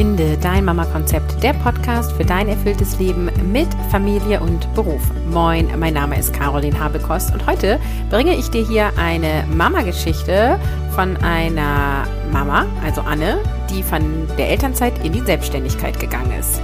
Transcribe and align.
Finde 0.00 0.38
dein 0.38 0.64
Mama-Konzept, 0.64 1.42
der 1.42 1.52
Podcast 1.52 2.12
für 2.12 2.24
dein 2.24 2.48
erfülltes 2.48 2.98
Leben 2.98 3.28
mit 3.52 3.68
Familie 3.90 4.40
und 4.40 4.74
Beruf. 4.74 5.02
Moin, 5.30 5.68
mein 5.78 5.92
Name 5.92 6.18
ist 6.18 6.32
Caroline 6.32 6.80
Habekost 6.80 7.34
und 7.34 7.46
heute 7.46 7.78
bringe 8.08 8.34
ich 8.34 8.48
dir 8.48 8.66
hier 8.66 8.92
eine 8.96 9.44
Mama-Geschichte 9.54 10.58
von 10.94 11.18
einer 11.18 12.06
Mama, 12.32 12.64
also 12.82 13.02
Anne, 13.02 13.40
die 13.68 13.82
von 13.82 14.26
der 14.38 14.48
Elternzeit 14.48 14.94
in 15.04 15.12
die 15.12 15.20
Selbstständigkeit 15.20 16.00
gegangen 16.00 16.32
ist. 16.40 16.62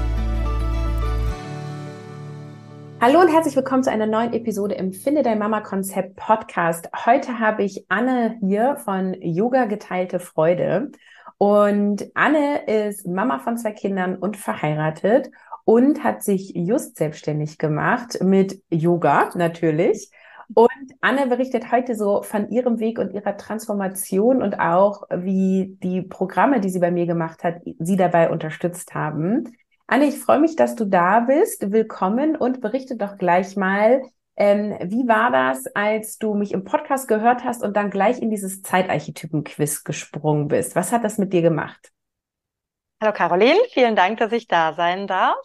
Hallo 3.02 3.20
und 3.20 3.28
herzlich 3.28 3.54
willkommen 3.54 3.82
zu 3.82 3.90
einer 3.90 4.06
neuen 4.06 4.32
Episode 4.32 4.76
im 4.76 4.94
Finde 4.94 5.22
dein 5.22 5.38
Mama 5.38 5.60
Konzept 5.60 6.16
Podcast. 6.16 6.88
Heute 7.04 7.38
habe 7.38 7.64
ich 7.64 7.84
Anne 7.90 8.38
hier 8.40 8.78
von 8.82 9.14
Yoga 9.20 9.66
geteilte 9.66 10.20
Freude 10.20 10.90
und 11.38 12.10
Anne 12.14 12.64
ist 12.66 13.06
Mama 13.06 13.38
von 13.38 13.58
zwei 13.58 13.72
Kindern 13.72 14.16
und 14.16 14.36
verheiratet 14.36 15.30
und 15.64 16.04
hat 16.04 16.22
sich 16.22 16.52
just 16.54 16.96
selbstständig 16.96 17.58
gemacht 17.58 18.18
mit 18.22 18.62
Yoga 18.70 19.30
natürlich. 19.34 20.10
Und 20.54 20.68
Anne 21.00 21.26
berichtet 21.26 21.72
heute 21.72 21.96
so 21.96 22.22
von 22.22 22.50
ihrem 22.50 22.78
Weg 22.78 22.98
und 22.98 23.12
ihrer 23.12 23.36
Transformation 23.36 24.42
und 24.42 24.60
auch, 24.60 25.02
wie 25.10 25.76
die 25.82 26.02
Programme, 26.02 26.60
die 26.60 26.68
sie 26.70 26.78
bei 26.78 26.92
mir 26.92 27.06
gemacht 27.06 27.42
hat, 27.42 27.62
sie 27.80 27.96
dabei 27.96 28.30
unterstützt 28.30 28.94
haben. 28.94 29.56
Anne, 29.88 30.06
ich 30.06 30.18
freue 30.18 30.40
mich, 30.40 30.56
dass 30.56 30.76
du 30.76 30.84
da 30.84 31.20
bist. 31.20 31.72
Willkommen 31.72 32.36
und 32.36 32.60
berichte 32.60 32.96
doch 32.96 33.18
gleich 33.18 33.56
mal, 33.56 34.02
ähm, 34.36 34.76
wie 34.82 35.08
war 35.08 35.30
das, 35.30 35.66
als 35.74 36.18
du 36.18 36.34
mich 36.34 36.52
im 36.52 36.64
Podcast 36.64 37.08
gehört 37.08 37.44
hast 37.44 37.62
und 37.62 37.76
dann 37.76 37.90
gleich 37.90 38.20
in 38.20 38.30
dieses 38.30 38.62
Zeitarchetypen-Quiz 38.62 39.84
gesprungen 39.84 40.48
bist? 40.48 40.76
Was 40.76 40.92
hat 40.92 41.04
das 41.04 41.18
mit 41.18 41.32
dir 41.32 41.42
gemacht? 41.42 41.92
Hallo 43.00 43.12
Caroline, 43.12 43.58
vielen 43.72 43.96
Dank, 43.96 44.18
dass 44.18 44.32
ich 44.32 44.46
da 44.46 44.72
sein 44.72 45.06
darf. 45.06 45.36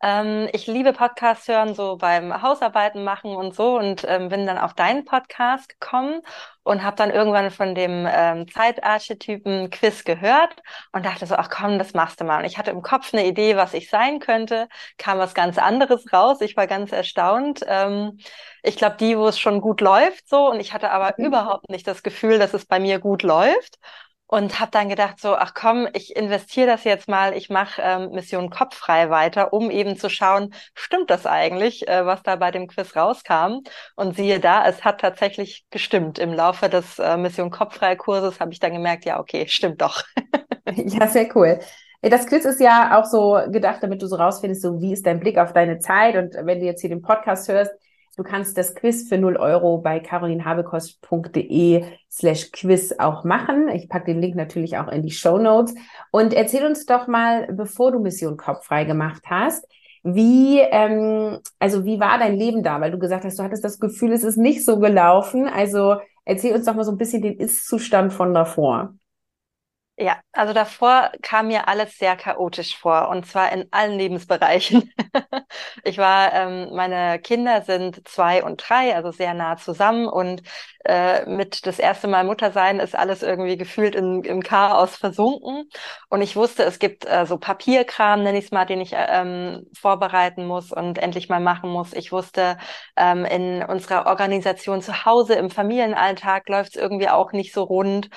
Ähm, 0.00 0.48
ich 0.52 0.68
liebe 0.68 0.92
Podcasts 0.92 1.48
hören, 1.48 1.74
so 1.74 1.96
beim 1.96 2.40
Hausarbeiten 2.40 3.02
machen 3.02 3.34
und 3.34 3.54
so 3.54 3.76
und 3.78 4.04
ähm, 4.06 4.28
bin 4.28 4.46
dann 4.46 4.58
auf 4.58 4.74
deinen 4.74 5.04
Podcast 5.04 5.68
gekommen 5.68 6.20
und 6.62 6.84
habe 6.84 6.96
dann 6.96 7.10
irgendwann 7.10 7.50
von 7.50 7.74
dem 7.74 8.06
ähm, 8.08 8.46
Zeitarchetypen 8.48 9.70
Quiz 9.70 10.04
gehört 10.04 10.54
und 10.92 11.04
dachte 11.04 11.26
so, 11.26 11.34
ach 11.34 11.50
komm, 11.50 11.78
das 11.78 11.94
machst 11.94 12.20
du 12.20 12.24
mal. 12.24 12.38
Und 12.38 12.44
ich 12.44 12.58
hatte 12.58 12.70
im 12.70 12.82
Kopf 12.82 13.12
eine 13.12 13.26
Idee, 13.26 13.56
was 13.56 13.74
ich 13.74 13.90
sein 13.90 14.20
könnte, 14.20 14.68
kam 14.98 15.18
was 15.18 15.34
ganz 15.34 15.58
anderes 15.58 16.12
raus. 16.12 16.40
Ich 16.42 16.56
war 16.56 16.68
ganz 16.68 16.92
erstaunt. 16.92 17.64
Ähm, 17.66 18.18
ich 18.62 18.76
glaube, 18.76 18.96
die, 19.00 19.18
wo 19.18 19.26
es 19.26 19.38
schon 19.40 19.60
gut 19.60 19.80
läuft, 19.80 20.28
so 20.28 20.48
und 20.50 20.60
ich 20.60 20.72
hatte 20.72 20.92
aber 20.92 21.14
mhm. 21.16 21.26
überhaupt 21.26 21.70
nicht 21.70 21.88
das 21.88 22.04
Gefühl, 22.04 22.38
dass 22.38 22.54
es 22.54 22.66
bei 22.66 22.78
mir 22.78 23.00
gut 23.00 23.24
läuft 23.24 23.78
und 24.28 24.60
habe 24.60 24.70
dann 24.70 24.90
gedacht 24.90 25.18
so, 25.20 25.34
ach 25.34 25.54
komm, 25.54 25.88
ich 25.94 26.14
investiere 26.14 26.66
das 26.66 26.84
jetzt 26.84 27.08
mal, 27.08 27.34
ich 27.34 27.48
mache 27.48 27.80
ähm, 27.82 28.10
Mission 28.10 28.50
Kopffrei 28.50 29.08
weiter, 29.08 29.54
um 29.54 29.70
eben 29.70 29.96
zu 29.96 30.10
schauen, 30.10 30.54
stimmt 30.74 31.10
das 31.10 31.26
eigentlich, 31.26 31.88
äh, 31.88 32.04
was 32.04 32.22
da 32.22 32.36
bei 32.36 32.50
dem 32.50 32.68
Quiz 32.68 32.94
rauskam? 32.94 33.60
Und 33.96 34.16
siehe 34.16 34.38
da, 34.38 34.66
es 34.66 34.84
hat 34.84 35.00
tatsächlich 35.00 35.64
gestimmt. 35.70 36.18
Im 36.18 36.34
Laufe 36.34 36.68
des 36.68 36.98
äh, 36.98 37.16
Mission 37.16 37.50
Kopffrei 37.50 37.96
Kurses 37.96 38.38
habe 38.38 38.52
ich 38.52 38.60
dann 38.60 38.74
gemerkt, 38.74 39.06
ja, 39.06 39.18
okay, 39.18 39.48
stimmt 39.48 39.80
doch. 39.80 40.04
ja, 40.74 41.08
sehr 41.08 41.34
cool. 41.34 41.58
Das 42.02 42.26
Quiz 42.26 42.44
ist 42.44 42.60
ja 42.60 43.00
auch 43.00 43.06
so 43.06 43.40
gedacht, 43.50 43.78
damit 43.82 44.02
du 44.02 44.06
so 44.06 44.16
rausfindest, 44.16 44.60
so 44.60 44.80
wie 44.80 44.92
ist 44.92 45.06
dein 45.06 45.20
Blick 45.20 45.38
auf 45.38 45.54
deine 45.54 45.78
Zeit 45.78 46.16
und 46.16 46.34
wenn 46.34 46.60
du 46.60 46.66
jetzt 46.66 46.82
hier 46.82 46.90
den 46.90 47.02
Podcast 47.02 47.48
hörst, 47.48 47.72
Du 48.18 48.24
kannst 48.24 48.58
das 48.58 48.74
Quiz 48.74 49.08
für 49.08 49.16
0 49.16 49.36
Euro 49.36 49.78
bei 49.78 50.00
carolinhabekost.de 50.00 51.84
slash 52.10 52.50
Quiz 52.50 52.92
auch 52.98 53.22
machen. 53.22 53.68
Ich 53.68 53.88
packe 53.88 54.06
den 54.06 54.20
Link 54.20 54.34
natürlich 54.34 54.76
auch 54.76 54.88
in 54.88 55.04
die 55.04 55.12
Show 55.12 55.38
Notes. 55.38 55.72
Und 56.10 56.34
erzähl 56.34 56.66
uns 56.66 56.84
doch 56.84 57.06
mal, 57.06 57.46
bevor 57.52 57.92
du 57.92 58.00
Mission 58.00 58.36
Kopffrei 58.36 58.82
gemacht 58.82 59.22
hast, 59.26 59.64
wie, 60.02 60.58
ähm, 60.58 61.38
also 61.60 61.84
wie 61.84 62.00
war 62.00 62.18
dein 62.18 62.34
Leben 62.34 62.64
da? 62.64 62.80
Weil 62.80 62.90
du 62.90 62.98
gesagt 62.98 63.24
hast, 63.24 63.38
du 63.38 63.44
hattest 63.44 63.62
das 63.62 63.78
Gefühl, 63.78 64.10
es 64.10 64.24
ist 64.24 64.36
nicht 64.36 64.64
so 64.64 64.80
gelaufen. 64.80 65.46
Also 65.46 65.98
erzähl 66.24 66.56
uns 66.56 66.64
doch 66.64 66.74
mal 66.74 66.82
so 66.82 66.90
ein 66.90 66.98
bisschen 66.98 67.22
den 67.22 67.38
Ist-Zustand 67.38 68.12
von 68.12 68.34
davor. 68.34 68.94
Ja, 70.00 70.20
also 70.30 70.52
davor 70.52 71.10
kam 71.22 71.48
mir 71.48 71.66
alles 71.66 71.98
sehr 71.98 72.14
chaotisch 72.14 72.76
vor 72.78 73.08
und 73.08 73.26
zwar 73.26 73.50
in 73.50 73.66
allen 73.72 73.98
Lebensbereichen. 73.98 74.92
ich 75.84 75.98
war, 75.98 76.32
ähm, 76.34 76.68
meine 76.72 77.18
Kinder 77.18 77.62
sind 77.62 78.06
zwei 78.06 78.44
und 78.44 78.62
drei, 78.68 78.94
also 78.94 79.10
sehr 79.10 79.34
nah 79.34 79.56
zusammen 79.56 80.06
und 80.06 80.42
äh, 80.84 81.26
mit 81.28 81.66
das 81.66 81.80
erste 81.80 82.06
Mal 82.06 82.22
Mutter 82.22 82.52
sein 82.52 82.78
ist 82.78 82.94
alles 82.94 83.24
irgendwie 83.24 83.56
gefühlt 83.56 83.96
in, 83.96 84.22
im 84.22 84.40
Chaos 84.40 84.94
versunken 84.96 85.68
und 86.10 86.22
ich 86.22 86.36
wusste, 86.36 86.62
es 86.62 86.78
gibt 86.78 87.04
äh, 87.04 87.26
so 87.26 87.36
Papierkram, 87.36 88.22
nenne 88.22 88.38
ich 88.38 88.44
es 88.46 88.50
mal, 88.52 88.66
den 88.66 88.80
ich 88.80 88.92
ähm, 88.94 89.66
vorbereiten 89.76 90.46
muss 90.46 90.70
und 90.70 90.98
endlich 90.98 91.28
mal 91.28 91.40
machen 91.40 91.70
muss. 91.70 91.92
Ich 91.92 92.12
wusste, 92.12 92.56
ähm, 92.96 93.24
in 93.24 93.64
unserer 93.64 94.06
Organisation 94.06 94.80
zu 94.80 95.04
Hause 95.04 95.34
im 95.34 95.50
Familienalltag 95.50 96.48
läuft 96.48 96.76
es 96.76 96.80
irgendwie 96.82 97.08
auch 97.08 97.32
nicht 97.32 97.52
so 97.52 97.64
rund 97.64 98.08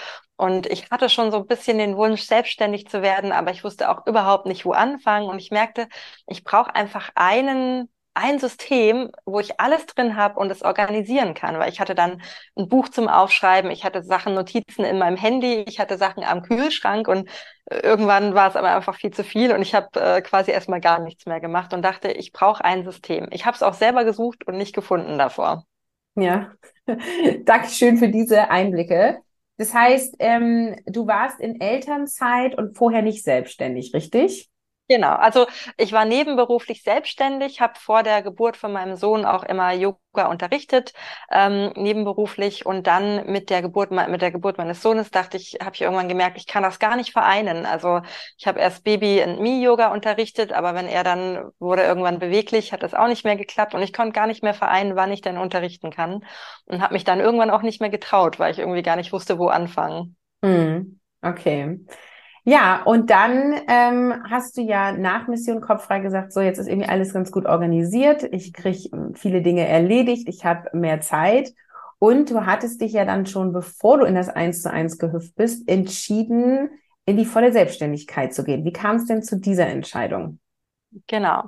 und 0.42 0.66
ich 0.66 0.90
hatte 0.90 1.08
schon 1.08 1.30
so 1.30 1.38
ein 1.38 1.46
bisschen 1.46 1.78
den 1.78 1.98
Wunsch, 1.98 2.24
selbstständig 2.24 2.88
zu 2.88 3.04
werden, 3.04 3.32
aber 3.32 3.52
ich 3.52 3.64
wusste 3.64 3.92
auch 3.92 4.08
überhaupt 4.08 4.48
nicht, 4.48 4.66
wo 4.66 4.72
anfangen. 4.72 5.30
Und 5.30 5.38
ich 5.38 5.52
merkte, 5.52 5.88
ich 6.26 6.44
brauche 6.44 6.74
einfach 6.74 7.12
einen 7.14 7.90
ein 8.16 8.40
System, 8.40 9.12
wo 9.26 9.40
ich 9.40 9.60
alles 9.62 9.86
drin 9.86 10.18
habe 10.18 10.40
und 10.40 10.52
es 10.52 10.64
organisieren 10.64 11.34
kann, 11.36 11.60
weil 11.60 11.70
ich 11.72 11.80
hatte 11.80 11.96
dann 11.96 12.22
ein 12.58 12.68
Buch 12.68 12.90
zum 12.90 13.08
Aufschreiben, 13.08 13.70
ich 13.72 13.86
hatte 13.86 14.04
Sachen, 14.04 14.34
Notizen 14.34 14.84
in 14.84 14.98
meinem 14.98 15.16
Handy, 15.16 15.64
ich 15.68 15.80
hatte 15.80 15.98
Sachen 15.98 16.24
am 16.24 16.42
Kühlschrank 16.42 17.08
und 17.08 17.30
irgendwann 17.70 18.34
war 18.34 18.50
es 18.50 18.56
aber 18.58 18.76
einfach 18.76 18.96
viel 18.96 19.12
zu 19.12 19.24
viel 19.24 19.54
und 19.54 19.62
ich 19.62 19.76
habe 19.76 19.88
äh, 20.02 20.22
quasi 20.22 20.52
erstmal 20.52 20.82
gar 20.82 21.00
nichts 21.00 21.26
mehr 21.28 21.40
gemacht 21.40 21.74
und 21.74 21.84
dachte, 21.84 22.12
ich 22.12 22.34
brauche 22.34 22.66
ein 22.66 22.84
System. 22.84 23.28
Ich 23.32 23.46
habe 23.46 23.56
es 23.56 23.64
auch 23.64 23.76
selber 23.76 24.04
gesucht 24.04 24.46
und 24.48 24.58
nicht 24.58 24.74
gefunden 24.74 25.18
davor. 25.18 25.66
Ja, 26.16 26.52
Dankeschön 27.46 27.98
für 27.98 28.10
diese 28.10 28.50
Einblicke. 28.50 29.22
Das 29.62 29.76
heißt, 29.76 30.16
ähm, 30.18 30.76
du 30.88 31.06
warst 31.06 31.40
in 31.40 31.62
Elternzeit 31.62 32.58
und 32.58 32.76
vorher 32.76 33.04
nicht 33.04 33.24
selbstständig, 33.24 33.94
richtig? 33.94 34.51
Genau, 34.92 35.14
also 35.16 35.48
ich 35.78 35.94
war 35.94 36.04
nebenberuflich 36.04 36.84
selbstständig, 36.84 37.62
habe 37.62 37.80
vor 37.80 38.04
der 38.04 38.22
Geburt 38.22 38.58
von 38.58 38.74
meinem 38.74 38.98
Sohn 38.98 39.24
auch 39.24 39.44
immer 39.44 39.72
Yoga 39.72 40.26
unterrichtet, 40.30 40.92
ähm, 41.32 41.72
nebenberuflich 41.78 42.66
und 42.66 42.88
dann 42.88 43.26
mit 43.32 43.50
der 43.50 43.62
Geburt 43.62 43.90
mit 43.92 44.22
der 44.22 44.32
Geburt 44.32 44.58
meines 44.58 44.82
Sohnes 44.82 45.10
dachte 45.10 45.38
ich, 45.38 45.60
habe 45.64 45.72
ich 45.76 45.82
irgendwann 45.82 46.10
gemerkt, 46.10 46.36
ich 46.38 46.46
kann 46.46 46.64
das 46.64 46.78
gar 46.78 46.98
nicht 46.98 47.14
vereinen. 47.14 47.66
Also 47.66 48.02
ich 48.38 48.48
habe 48.48 48.60
erst 48.60 48.84
Baby 48.84 49.24
und 49.24 49.40
Me 49.40 49.62
Yoga 49.62 49.94
unterrichtet, 49.94 50.52
aber 50.52 50.76
wenn 50.76 50.88
er 50.88 51.06
dann 51.06 51.40
wurde 51.60 51.84
irgendwann 51.84 52.20
beweglich, 52.20 52.74
hat 52.74 52.84
das 52.84 52.94
auch 52.94 53.08
nicht 53.08 53.24
mehr 53.24 53.38
geklappt 53.38 53.74
und 53.74 53.82
ich 53.84 53.94
konnte 53.94 54.12
gar 54.12 54.28
nicht 54.28 54.44
mehr 54.44 54.54
vereinen, 54.54 54.98
wann 54.98 55.14
ich 55.14 55.22
denn 55.22 55.38
unterrichten 55.38 55.92
kann 55.92 56.26
und 56.66 56.82
habe 56.82 56.96
mich 56.96 57.06
dann 57.06 57.22
irgendwann 57.22 57.50
auch 57.50 57.62
nicht 57.62 57.80
mehr 57.80 57.90
getraut, 57.90 58.40
weil 58.40 58.52
ich 58.52 58.60
irgendwie 58.60 58.84
gar 58.84 58.98
nicht 58.98 59.14
wusste, 59.14 59.40
wo 59.40 59.48
anfangen. 59.48 60.18
Hm, 60.44 61.00
okay. 61.22 61.80
Ja, 62.44 62.82
und 62.84 63.12
dann 63.12 63.54
ähm, 63.68 64.24
hast 64.30 64.58
du 64.58 64.62
ja 64.62 64.92
nach 64.92 65.28
Mission 65.28 65.62
Kopffrei 65.62 66.00
gesagt, 66.00 66.34
so 66.34 66.42
jetzt 66.42 66.58
ist 66.58 66.68
irgendwie 66.68 66.90
alles 66.90 67.14
ganz 67.14 67.32
gut 67.32 67.46
organisiert, 67.46 68.24
ich 68.24 68.52
kriege 68.52 69.14
viele 69.14 69.44
Dinge 69.44 69.68
erledigt, 69.68 70.28
ich 70.28 70.44
habe 70.44 70.76
mehr 70.76 71.02
Zeit. 71.02 71.54
Und 72.00 72.32
du 72.32 72.48
hattest 72.48 72.82
dich 72.82 72.94
ja 72.94 73.06
dann 73.06 73.28
schon, 73.28 73.54
bevor 73.54 74.00
du 74.00 74.06
in 74.06 74.16
das 74.16 74.28
Eins 74.28 74.64
zu 74.64 74.72
eins 74.72 74.98
gehüpft 74.98 75.36
bist, 75.36 75.70
entschieden, 75.70 76.72
in 77.06 77.18
die 77.18 77.26
volle 77.26 77.52
Selbstständigkeit 77.52 78.34
zu 78.34 78.44
gehen. 78.44 78.66
Wie 78.66 78.74
kam 78.74 78.96
es 78.96 79.06
denn 79.06 79.22
zu 79.22 79.40
dieser 79.40 79.68
Entscheidung? 79.68 80.40
Genau. 81.06 81.44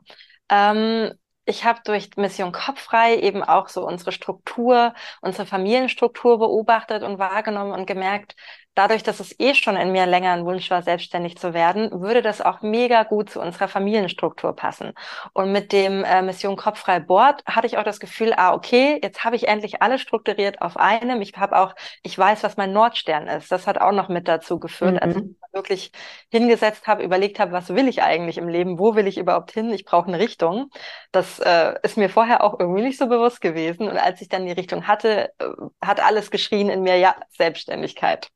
Ähm, 0.50 1.12
ich 1.46 1.66
habe 1.66 1.82
durch 1.84 2.16
Mission 2.16 2.52
Kopffrei 2.52 3.18
eben 3.18 3.44
auch 3.44 3.68
so 3.68 3.86
unsere 3.86 4.12
Struktur, 4.12 4.94
unsere 5.22 5.46
Familienstruktur 5.46 6.40
beobachtet 6.40 7.04
und 7.04 7.20
wahrgenommen 7.20 7.72
und 7.74 7.86
gemerkt, 7.86 8.36
dadurch, 8.76 9.04
dass 9.04 9.20
es 9.20 9.40
eh 9.40 9.54
schon 9.54 9.76
in 9.76 9.92
mir 9.92 10.06
länger 10.06 10.32
ein 10.32 10.46
Wunsch 10.46 10.70
war, 10.72 10.82
selbstständig 10.82 11.38
zu 11.38 11.54
werden, 11.54 12.02
würde 12.02 12.22
das 12.22 12.42
auch 12.42 12.62
mega 12.62 13.04
gut 13.04 13.30
zu 13.30 13.40
unserer 13.40 13.68
Familienstruktur 13.68 14.56
passen. 14.56 14.94
Und 15.34 15.52
mit 15.52 15.72
dem 15.72 16.04
äh, 16.04 16.22
Mission 16.22 16.56
Kopffrei 16.56 17.00
Board 17.00 17.44
hatte 17.46 17.68
ich 17.68 17.78
auch 17.78 17.84
das 17.84 18.00
Gefühl, 18.00 18.34
ah, 18.36 18.54
okay, 18.54 19.00
jetzt 19.04 19.24
habe 19.24 19.36
ich 19.36 19.48
endlich 19.48 19.82
alles 19.82 20.02
strukturiert 20.02 20.62
auf 20.62 20.78
einem. 20.78 21.22
Ich 21.22 21.34
habe 21.38 21.58
auch, 21.58 21.76
ich 22.02 22.18
weiß, 22.18 22.44
was 22.44 22.58
mein 22.58 22.74
Nordstern 22.74 23.28
ist. 23.28 23.52
Das 23.52 23.68
hat 23.68 23.80
auch 23.80 23.92
noch 23.92 24.10
mit 24.10 24.28
dazu 24.28 24.60
geführt, 24.60 24.94
mhm. 24.94 25.00
als 25.00 25.16
ich 25.18 25.24
wirklich 25.54 25.92
hingesetzt 26.32 26.88
habe, 26.88 27.04
überlegt 27.04 27.40
habe, 27.40 27.52
was 27.52 27.70
will 27.70 27.88
ich 27.88 28.02
eigentlich 28.02 28.38
im 28.38 28.48
Leben? 28.48 28.80
Wo 28.80 28.96
will 28.96 29.08
ich 29.08 29.18
überhaupt 29.18 29.52
hin? 29.52 29.72
Ich 29.72 29.86
brauche 29.86 30.08
eine 30.08 30.20
Richtung. 30.20 30.70
Das 31.12 31.40
äh, 31.40 31.76
ist 31.84 31.98
mir 31.98 32.10
vorher 32.10 32.44
auch 32.44 32.60
irgendwie 32.60 32.82
nicht 32.82 32.98
so 32.98 33.08
bewusst 33.08 33.42
gewesen. 33.42 33.88
Und 33.88 33.98
als 33.98 34.22
ich 34.22 34.30
dann 34.30 34.46
die 34.46 34.52
Richtung 34.52 34.88
hatte, 34.88 35.30
äh, 35.40 35.46
hat 35.82 36.04
alles 36.04 36.32
geschrien 36.32 36.70
in 36.70 36.82
mir, 36.82 36.98
ja, 36.98 37.16
Selbstständigkeit. 37.30 38.30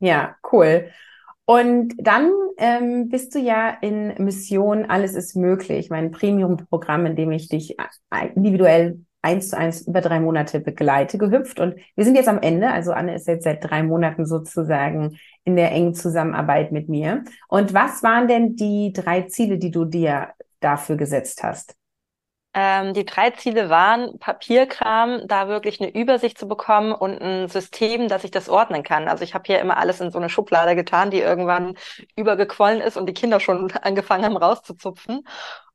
Ja, 0.00 0.36
cool. 0.52 0.90
Und 1.44 1.94
dann 1.98 2.30
ähm, 2.58 3.08
bist 3.08 3.34
du 3.34 3.38
ja 3.38 3.70
in 3.80 4.14
Mission 4.18 4.86
Alles 4.86 5.14
ist 5.14 5.34
möglich, 5.36 5.90
mein 5.90 6.10
Premium-Programm, 6.10 7.06
in 7.06 7.16
dem 7.16 7.32
ich 7.32 7.48
dich 7.48 7.76
äh, 7.78 8.28
individuell 8.34 9.00
eins 9.22 9.50
zu 9.50 9.58
eins 9.58 9.82
über 9.82 10.00
drei 10.00 10.20
Monate 10.20 10.60
begleite, 10.60 11.18
gehüpft. 11.18 11.60
Und 11.60 11.74
wir 11.96 12.04
sind 12.04 12.14
jetzt 12.14 12.28
am 12.28 12.40
Ende. 12.40 12.70
Also 12.70 12.92
Anne 12.92 13.14
ist 13.14 13.26
jetzt 13.26 13.44
seit 13.44 13.64
drei 13.64 13.82
Monaten 13.82 14.26
sozusagen 14.26 15.18
in 15.44 15.56
der 15.56 15.72
engen 15.72 15.94
Zusammenarbeit 15.94 16.72
mit 16.72 16.88
mir. 16.88 17.24
Und 17.48 17.74
was 17.74 18.02
waren 18.02 18.28
denn 18.28 18.56
die 18.56 18.92
drei 18.92 19.22
Ziele, 19.22 19.58
die 19.58 19.70
du 19.70 19.84
dir 19.84 20.28
dafür 20.60 20.96
gesetzt 20.96 21.42
hast? 21.42 21.79
Ähm, 22.52 22.94
die 22.94 23.04
drei 23.04 23.30
Ziele 23.30 23.70
waren 23.70 24.18
Papierkram, 24.18 25.28
da 25.28 25.46
wirklich 25.46 25.80
eine 25.80 25.94
Übersicht 25.94 26.36
zu 26.36 26.48
bekommen 26.48 26.92
und 26.92 27.20
ein 27.22 27.48
System, 27.48 28.08
dass 28.08 28.24
ich 28.24 28.32
das 28.32 28.48
ordnen 28.48 28.82
kann. 28.82 29.06
Also 29.08 29.22
ich 29.22 29.34
habe 29.34 29.44
hier 29.46 29.60
immer 29.60 29.76
alles 29.76 30.00
in 30.00 30.10
so 30.10 30.18
eine 30.18 30.28
Schublade 30.28 30.74
getan, 30.74 31.10
die 31.12 31.20
irgendwann 31.20 31.76
übergequollen 32.16 32.80
ist 32.80 32.96
und 32.96 33.06
die 33.06 33.14
Kinder 33.14 33.38
schon 33.38 33.70
angefangen 33.82 34.24
haben 34.24 34.36
rauszuzupfen. 34.36 35.24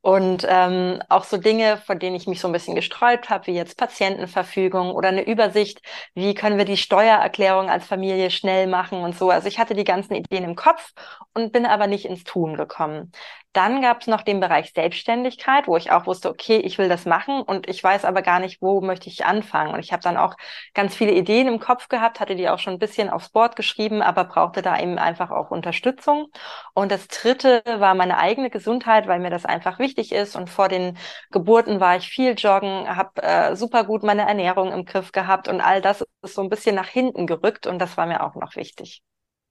Und 0.06 0.46
ähm, 0.48 1.02
auch 1.10 1.24
so 1.24 1.38
Dinge, 1.38 1.78
von 1.78 1.98
denen 1.98 2.16
ich 2.16 2.28
mich 2.28 2.40
so 2.40 2.48
ein 2.48 2.52
bisschen 2.52 2.75
gesträubt 2.75 3.31
habe, 3.31 3.48
wie 3.48 3.56
jetzt 3.56 3.75
Patientenverfügung 3.75 4.92
oder 4.92 5.07
eine 5.10 5.25
Übersicht, 5.25 5.81
wie 6.13 6.36
können 6.36 6.60
wir 6.60 6.66
die 6.66 6.78
Steuererklärung 6.78 7.72
als 7.72 7.88
Familie 7.88 8.30
schnell 8.30 8.68
machen 8.68 9.00
und 9.00 9.18
so. 9.18 9.31
Also 9.31 9.48
ich 9.48 9.57
hatte 9.57 9.74
die 9.74 9.84
ganzen 9.84 10.13
Ideen 10.13 10.44
im 10.44 10.56
Kopf 10.56 10.94
und 11.34 11.52
bin 11.52 11.66
aber 11.66 11.88
nicht 11.88 12.06
ins 12.06 12.24
Tun 12.24 12.56
gekommen. 12.56 13.12
Dann 13.54 13.81
gab 13.81 14.02
es 14.02 14.07
noch 14.07 14.22
den 14.22 14.42
Bereich 14.42 14.74
Selbstständigkeit, 14.74 15.66
wo 15.68 15.78
ich 15.78 15.90
auch 15.92 16.06
wusste, 16.06 16.30
okay, 16.30 16.58
ich 16.58 16.78
will 16.78 16.90
das 16.90 17.06
machen 17.06 17.42
und 17.42 17.68
ich 17.69 17.81
weiß 17.81 18.04
aber 18.06 18.22
gar 18.22 18.40
nicht, 18.40 18.62
wo 18.62 18.81
möchte 18.81 19.10
ich 19.10 19.25
anfangen. 19.25 19.74
Und 19.74 19.80
ich 19.80 19.94
habe 19.94 20.04
dann 20.04 20.18
auch 20.18 20.36
ganz 20.74 20.94
viele 20.94 21.13
Ideen 21.13 21.48
im 21.48 21.60
Kopf 21.60 21.88
gehabt, 21.88 22.19
hatte 22.19 22.36
die 22.36 22.50
auch 22.50 22.60
schon 22.60 22.74
ein 22.74 22.80
bisschen 22.80 23.10
aufs 23.10 23.30
Board 23.30 23.56
geschrieben, 23.56 24.01
aber 24.01 24.25
brauchte 24.25 24.62
da 24.62 24.78
eben 24.78 25.00
einfach 25.00 25.31
auch 25.31 25.51
Unterstützung. 25.51 26.28
Und 26.74 26.92
das 26.92 27.08
Dritte 27.08 27.63
war 27.66 27.96
meine 27.96 28.18
eigene 28.18 28.50
Gesundheit, 28.50 29.08
weil 29.08 29.19
mir 29.19 29.30
das 29.30 29.46
einfach 29.46 29.80
wichtig 29.80 29.95
ist. 30.12 30.36
Und 30.36 30.50
vor 30.50 30.68
den 30.70 30.98
Geburten 31.32 31.80
war 31.80 31.98
ich 31.98 32.08
viel 32.08 32.34
joggen, 32.38 32.96
habe 32.96 33.22
äh, 33.24 33.56
super 33.56 33.84
gut 33.84 34.04
meine 34.04 34.28
Ernährung 34.28 34.72
im 34.72 34.86
Griff 34.86 35.12
gehabt 35.12 35.48
und 35.48 35.62
all 35.62 35.82
das 35.82 36.04
ist 36.22 36.36
so 36.36 36.42
ein 36.42 36.50
bisschen 36.50 36.76
nach 36.76 36.88
hinten 36.88 37.28
gerückt 37.28 37.68
und 37.68 37.80
das 37.80 37.98
war 37.98 38.06
mir 38.06 38.24
auch 38.24 38.36
noch 38.36 38.56
wichtig. 38.56 39.04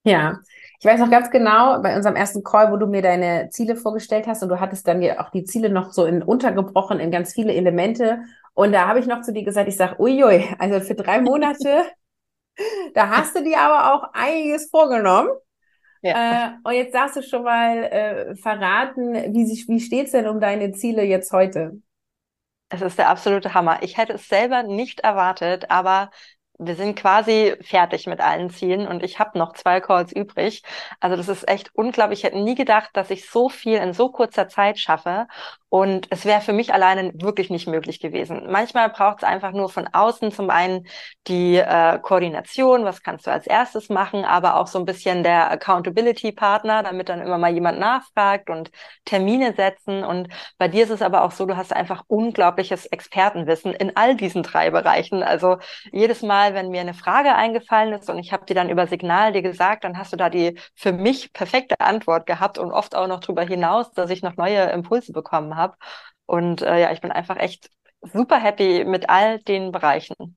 Ja, 0.07 0.39
ich 0.79 0.85
weiß 0.85 1.01
noch 1.01 1.11
ganz 1.11 1.31
genau, 1.31 1.81
bei 1.81 1.97
unserem 1.97 2.15
ersten 2.15 2.45
Call, 2.45 2.71
wo 2.71 2.77
du 2.77 2.87
mir 2.87 3.01
deine 3.01 3.49
Ziele 3.51 3.75
vorgestellt 3.75 4.27
hast 4.27 4.43
und 4.43 4.51
du 4.51 4.61
hattest 4.61 4.87
dann 4.87 5.01
ja 5.01 5.19
auch 5.25 5.31
die 5.31 5.45
Ziele 5.45 5.71
noch 5.71 5.93
so 5.93 6.05
in 6.05 6.23
untergebrochen 6.23 7.01
in 7.01 7.11
ganz 7.11 7.33
viele 7.33 7.55
Elemente. 7.55 8.21
Und 8.53 8.73
da 8.73 8.87
habe 8.87 8.99
ich 9.01 9.07
noch 9.07 9.23
zu 9.23 9.33
dir 9.33 9.45
gesagt, 9.45 9.69
ich 9.69 9.77
sage, 9.77 9.97
uiui, 9.99 10.45
also 10.59 10.81
für 10.81 10.95
drei 10.95 11.23
Monate, 11.23 11.85
da 12.95 13.09
hast 13.09 13.37
du 13.37 13.43
dir 13.43 13.59
aber 13.61 13.95
auch 13.95 14.11
einiges 14.13 14.69
vorgenommen. 14.71 15.29
Ja. 16.05 16.49
Äh, 16.49 16.51
und 16.63 16.75
jetzt 16.75 16.95
darfst 16.95 17.17
du 17.17 17.23
schon 17.23 17.45
mal 17.45 17.79
äh, 17.85 18.37
verraten, 18.37 19.15
wie, 19.35 19.47
sich, 19.47 19.67
wie 19.69 19.81
steht's 19.81 20.13
denn 20.13 20.29
um 20.29 20.39
deine 20.39 20.73
Ziele 20.73 21.03
jetzt 21.03 21.33
heute? 21.33 21.81
Es 22.69 22.83
ist 22.83 22.99
der 22.99 23.09
absolute 23.09 23.55
Hammer. 23.55 23.83
Ich 23.83 23.97
hätte 23.97 24.15
es 24.15 24.29
selber 24.29 24.63
nicht 24.63 25.01
erwartet, 25.01 25.71
aber 25.71 26.11
wir 26.59 26.77
sind 26.77 26.97
quasi 26.97 27.55
fertig 27.63 28.07
mit 28.07 28.21
allen 28.21 28.51
Zielen 28.51 28.87
und 28.87 29.03
ich 29.03 29.19
habe 29.19 29.39
noch 29.39 29.55
zwei 29.55 29.81
Calls 29.81 30.13
übrig. 30.13 30.63
Also 31.01 31.17
das 31.17 31.29
ist 31.29 31.49
echt 31.49 31.71
unglaublich. 31.75 32.21
Ich 32.21 32.25
hätte 32.25 32.39
nie 32.39 32.55
gedacht, 32.55 32.91
dass 32.95 33.11
ich 33.11 33.29
so 33.29 33.49
viel 33.49 33.79
in 33.79 33.93
so 33.93 34.11
kurzer 34.11 34.49
Zeit 34.49 34.79
schaffe. 34.79 35.27
Und 35.75 36.07
es 36.11 36.25
wäre 36.25 36.41
für 36.41 36.53
mich 36.53 36.73
alleine 36.73 37.11
wirklich 37.15 37.51
nicht 37.51 37.67
möglich 37.67 37.99
gewesen. 37.99 38.45
Manchmal 38.49 38.91
braucht 38.91 39.19
es 39.19 39.25
einfach 39.25 39.51
nur 39.51 39.69
von 39.69 39.89
außen 39.93 40.31
zum 40.31 40.49
einen 40.49 40.87
die 41.27 41.57
äh, 41.57 41.99
Koordination, 41.99 42.85
was 42.85 43.03
kannst 43.03 43.27
du 43.27 43.33
als 43.33 43.49
erstes 43.49 43.89
machen, 43.89 44.25
aber 44.25 44.55
auch 44.55 44.69
so 44.69 44.79
ein 44.79 44.85
bisschen 44.85 45.25
der 45.25 45.51
Accountability-Partner, 45.51 46.85
damit 46.85 47.09
dann 47.09 47.21
immer 47.21 47.39
mal 47.39 47.53
jemand 47.53 47.81
nachfragt 47.81 48.51
und 48.51 48.71
Termine 49.05 49.53
setzen. 49.55 50.05
Und 50.05 50.29
bei 50.59 50.69
dir 50.69 50.85
ist 50.85 50.91
es 50.91 51.03
aber 51.03 51.25
auch 51.25 51.33
so, 51.33 51.45
du 51.45 51.57
hast 51.57 51.73
einfach 51.73 52.05
unglaubliches 52.07 52.87
Expertenwissen 52.87 53.75
in 53.75 53.97
all 53.97 54.15
diesen 54.15 54.45
drei 54.45 54.71
Bereichen. 54.71 55.25
Also 55.25 55.59
jedes 55.91 56.23
Mal, 56.23 56.44
wenn 56.53 56.69
mir 56.69 56.83
eine 56.83 56.93
Frage 56.93 57.35
eingefallen 57.35 57.95
ist 57.95 58.11
und 58.11 58.19
ich 58.19 58.33
habe 58.33 58.45
dir 58.45 58.55
dann 58.55 58.69
über 58.69 58.87
Signal 58.87 59.33
dir 59.33 59.41
gesagt, 59.41 59.85
dann 59.85 59.97
hast 59.97 60.13
du 60.13 60.17
da 60.19 60.29
die 60.29 60.59
für 60.75 60.93
mich 60.93 61.33
perfekte 61.33 61.81
Antwort 61.81 62.27
gehabt 62.27 62.59
und 62.59 62.71
oft 62.73 62.95
auch 62.95 63.07
noch 63.07 63.21
darüber 63.21 63.43
hinaus, 63.45 63.93
dass 63.93 64.11
ich 64.11 64.23
noch 64.23 64.37
neue 64.37 64.61
Impulse 64.71 65.13
bekommen 65.13 65.57
habe 65.57 65.65
habe. 65.65 65.77
Und 66.27 66.63
äh, 66.63 66.81
ja, 66.81 66.93
ich 66.93 67.01
bin 67.01 67.11
einfach 67.13 67.37
echt 67.37 67.71
super 68.03 68.39
happy 68.39 68.85
mit 68.85 69.09
all 69.09 69.41
den 69.41 69.73
Bereichen. 69.73 70.37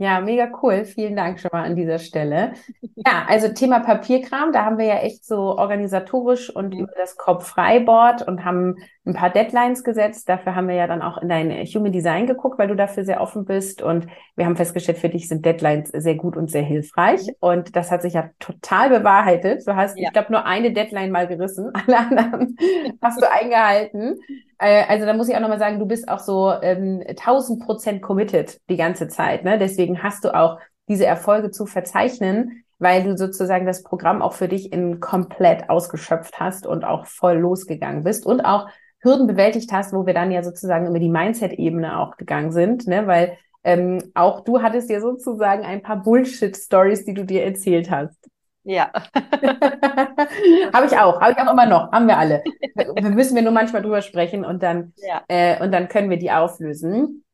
Ja, 0.00 0.22
mega 0.22 0.48
cool. 0.62 0.86
Vielen 0.86 1.14
Dank 1.14 1.40
schon 1.40 1.50
mal 1.52 1.62
an 1.62 1.76
dieser 1.76 1.98
Stelle. 1.98 2.54
Ja, 2.80 3.26
also 3.28 3.48
Thema 3.48 3.80
Papierkram, 3.80 4.50
da 4.50 4.64
haben 4.64 4.78
wir 4.78 4.86
ja 4.86 4.96
echt 5.00 5.26
so 5.26 5.58
organisatorisch 5.58 6.48
und 6.48 6.72
über 6.72 6.92
das 6.96 7.18
Kopf-Freiboard 7.18 8.26
und 8.26 8.42
haben 8.42 8.76
ein 9.04 9.12
paar 9.12 9.28
Deadlines 9.28 9.84
gesetzt. 9.84 10.26
Dafür 10.30 10.54
haben 10.54 10.68
wir 10.68 10.74
ja 10.74 10.86
dann 10.86 11.02
auch 11.02 11.18
in 11.18 11.28
dein 11.28 11.50
Human 11.66 11.92
Design 11.92 12.26
geguckt, 12.26 12.58
weil 12.58 12.68
du 12.68 12.76
dafür 12.76 13.04
sehr 13.04 13.20
offen 13.20 13.44
bist. 13.44 13.82
Und 13.82 14.06
wir 14.36 14.46
haben 14.46 14.56
festgestellt, 14.56 14.96
für 14.96 15.10
dich 15.10 15.28
sind 15.28 15.44
Deadlines 15.44 15.90
sehr 15.90 16.14
gut 16.14 16.34
und 16.34 16.50
sehr 16.50 16.62
hilfreich. 16.62 17.26
Mhm. 17.26 17.34
Und 17.40 17.76
das 17.76 17.90
hat 17.90 18.00
sich 18.00 18.14
ja 18.14 18.30
total 18.38 18.88
bewahrheitet. 18.88 19.68
Du 19.68 19.76
hast, 19.76 19.98
ja. 19.98 20.06
ich 20.06 20.12
glaube, 20.14 20.32
nur 20.32 20.46
eine 20.46 20.72
Deadline 20.72 21.10
mal 21.10 21.26
gerissen. 21.26 21.72
Alle 21.86 21.98
anderen 21.98 22.56
hast 23.02 23.20
du 23.20 23.30
eingehalten. 23.30 24.18
Äh, 24.60 24.84
also 24.88 25.06
da 25.06 25.14
muss 25.14 25.28
ich 25.28 25.34
auch 25.34 25.40
nochmal 25.40 25.58
sagen, 25.58 25.78
du 25.78 25.86
bist 25.86 26.08
auch 26.08 26.20
so 26.20 26.52
ähm, 26.62 27.02
1000 27.06 27.64
Prozent 27.64 28.02
committed 28.02 28.60
die 28.68 28.76
ganze 28.76 29.08
Zeit. 29.08 29.42
Ne? 29.44 29.58
Deswegen 29.58 30.02
hast 30.02 30.24
du 30.24 30.34
auch 30.34 30.60
diese 30.88 31.06
Erfolge 31.06 31.50
zu 31.50 31.66
verzeichnen, 31.66 32.64
weil 32.78 33.04
du 33.04 33.16
sozusagen 33.16 33.66
das 33.66 33.82
Programm 33.82 34.22
auch 34.22 34.34
für 34.34 34.48
dich 34.48 34.72
in 34.72 35.00
komplett 35.00 35.68
ausgeschöpft 35.70 36.38
hast 36.38 36.66
und 36.66 36.84
auch 36.84 37.06
voll 37.06 37.38
losgegangen 37.38 38.04
bist 38.04 38.26
und 38.26 38.42
auch 38.42 38.68
Hürden 39.00 39.26
bewältigt 39.26 39.72
hast, 39.72 39.94
wo 39.94 40.04
wir 40.04 40.12
dann 40.12 40.30
ja 40.30 40.42
sozusagen 40.42 40.86
über 40.86 40.98
die 40.98 41.08
Mindset-Ebene 41.08 41.98
auch 41.98 42.18
gegangen 42.18 42.52
sind, 42.52 42.86
ne? 42.86 43.06
weil 43.06 43.38
ähm, 43.64 44.10
auch 44.14 44.40
du 44.40 44.62
hattest 44.62 44.90
ja 44.90 45.00
sozusagen 45.00 45.64
ein 45.64 45.82
paar 45.82 46.02
Bullshit-Stories, 46.02 47.04
die 47.06 47.14
du 47.14 47.24
dir 47.24 47.44
erzählt 47.44 47.90
hast. 47.90 48.29
Ja. 48.62 48.92
habe 50.72 50.86
ich 50.86 50.96
auch, 50.98 51.20
habe 51.20 51.32
ich 51.32 51.38
auch 51.38 51.52
immer 51.52 51.66
noch, 51.66 51.90
haben 51.92 52.06
wir 52.06 52.18
alle. 52.18 52.44
Wir 52.74 53.10
müssen 53.10 53.34
wir 53.34 53.42
nur 53.42 53.52
manchmal 53.52 53.82
drüber 53.82 54.02
sprechen 54.02 54.44
und 54.44 54.62
dann 54.62 54.92
ja. 54.96 55.22
äh, 55.28 55.62
und 55.62 55.72
dann 55.72 55.88
können 55.88 56.10
wir 56.10 56.18
die 56.18 56.30
auflösen. 56.30 57.24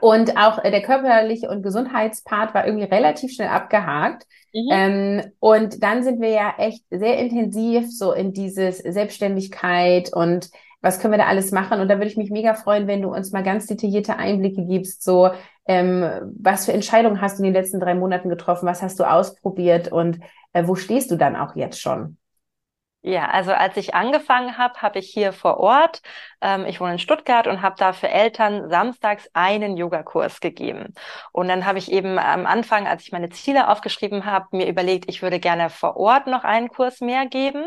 Und 0.00 0.36
auch 0.36 0.62
äh, 0.64 0.70
der 0.70 0.82
körperliche 0.82 1.48
und 1.48 1.62
Gesundheitspart 1.62 2.54
war 2.54 2.66
irgendwie 2.66 2.86
relativ 2.86 3.32
schnell 3.32 3.48
abgehakt. 3.48 4.24
Mhm. 4.52 4.68
Ähm, 4.70 5.22
und 5.38 5.82
dann 5.82 6.02
sind 6.02 6.20
wir 6.20 6.30
ja 6.30 6.54
echt 6.58 6.84
sehr 6.90 7.18
intensiv 7.18 7.86
so 7.90 8.12
in 8.12 8.32
dieses 8.32 8.78
Selbstständigkeit 8.78 10.12
und 10.12 10.50
was 10.80 11.00
können 11.00 11.14
wir 11.14 11.18
da 11.18 11.26
alles 11.26 11.50
machen? 11.50 11.80
Und 11.80 11.88
da 11.88 11.94
würde 11.94 12.08
ich 12.08 12.18
mich 12.18 12.30
mega 12.30 12.52
freuen, 12.52 12.86
wenn 12.86 13.00
du 13.00 13.08
uns 13.08 13.32
mal 13.32 13.42
ganz 13.42 13.66
detaillierte 13.66 14.16
Einblicke 14.16 14.66
gibst, 14.66 15.02
so 15.02 15.30
ähm, 15.66 16.34
was 16.40 16.66
für 16.66 16.72
Entscheidungen 16.72 17.20
hast 17.20 17.38
du 17.38 17.42
in 17.42 17.52
den 17.52 17.62
letzten 17.62 17.80
drei 17.80 17.94
Monaten 17.94 18.28
getroffen, 18.28 18.66
was 18.66 18.82
hast 18.82 18.98
du 19.00 19.04
ausprobiert 19.04 19.90
und 19.90 20.20
äh, 20.52 20.66
wo 20.66 20.74
stehst 20.74 21.10
du 21.10 21.16
dann 21.16 21.36
auch 21.36 21.56
jetzt 21.56 21.80
schon? 21.80 22.16
Ja, 23.06 23.28
also 23.28 23.52
als 23.52 23.76
ich 23.76 23.94
angefangen 23.94 24.56
habe, 24.56 24.80
habe 24.80 24.98
ich 24.98 25.10
hier 25.10 25.34
vor 25.34 25.58
Ort, 25.58 26.00
ähm, 26.40 26.64
ich 26.64 26.80
wohne 26.80 26.92
in 26.92 26.98
Stuttgart 26.98 27.46
und 27.46 27.60
habe 27.60 27.76
da 27.78 27.92
für 27.92 28.08
Eltern 28.08 28.70
samstags 28.70 29.28
einen 29.34 29.76
Yogakurs 29.76 30.40
gegeben. 30.40 30.94
Und 31.30 31.48
dann 31.48 31.66
habe 31.66 31.78
ich 31.78 31.92
eben 31.92 32.18
am 32.18 32.46
Anfang, 32.46 32.86
als 32.86 33.02
ich 33.02 33.12
meine 33.12 33.28
Ziele 33.28 33.68
aufgeschrieben 33.68 34.24
habe, 34.24 34.56
mir 34.56 34.66
überlegt, 34.66 35.10
ich 35.10 35.20
würde 35.20 35.38
gerne 35.38 35.68
vor 35.68 35.98
Ort 35.98 36.26
noch 36.28 36.44
einen 36.44 36.68
Kurs 36.70 37.02
mehr 37.02 37.26
geben. 37.26 37.66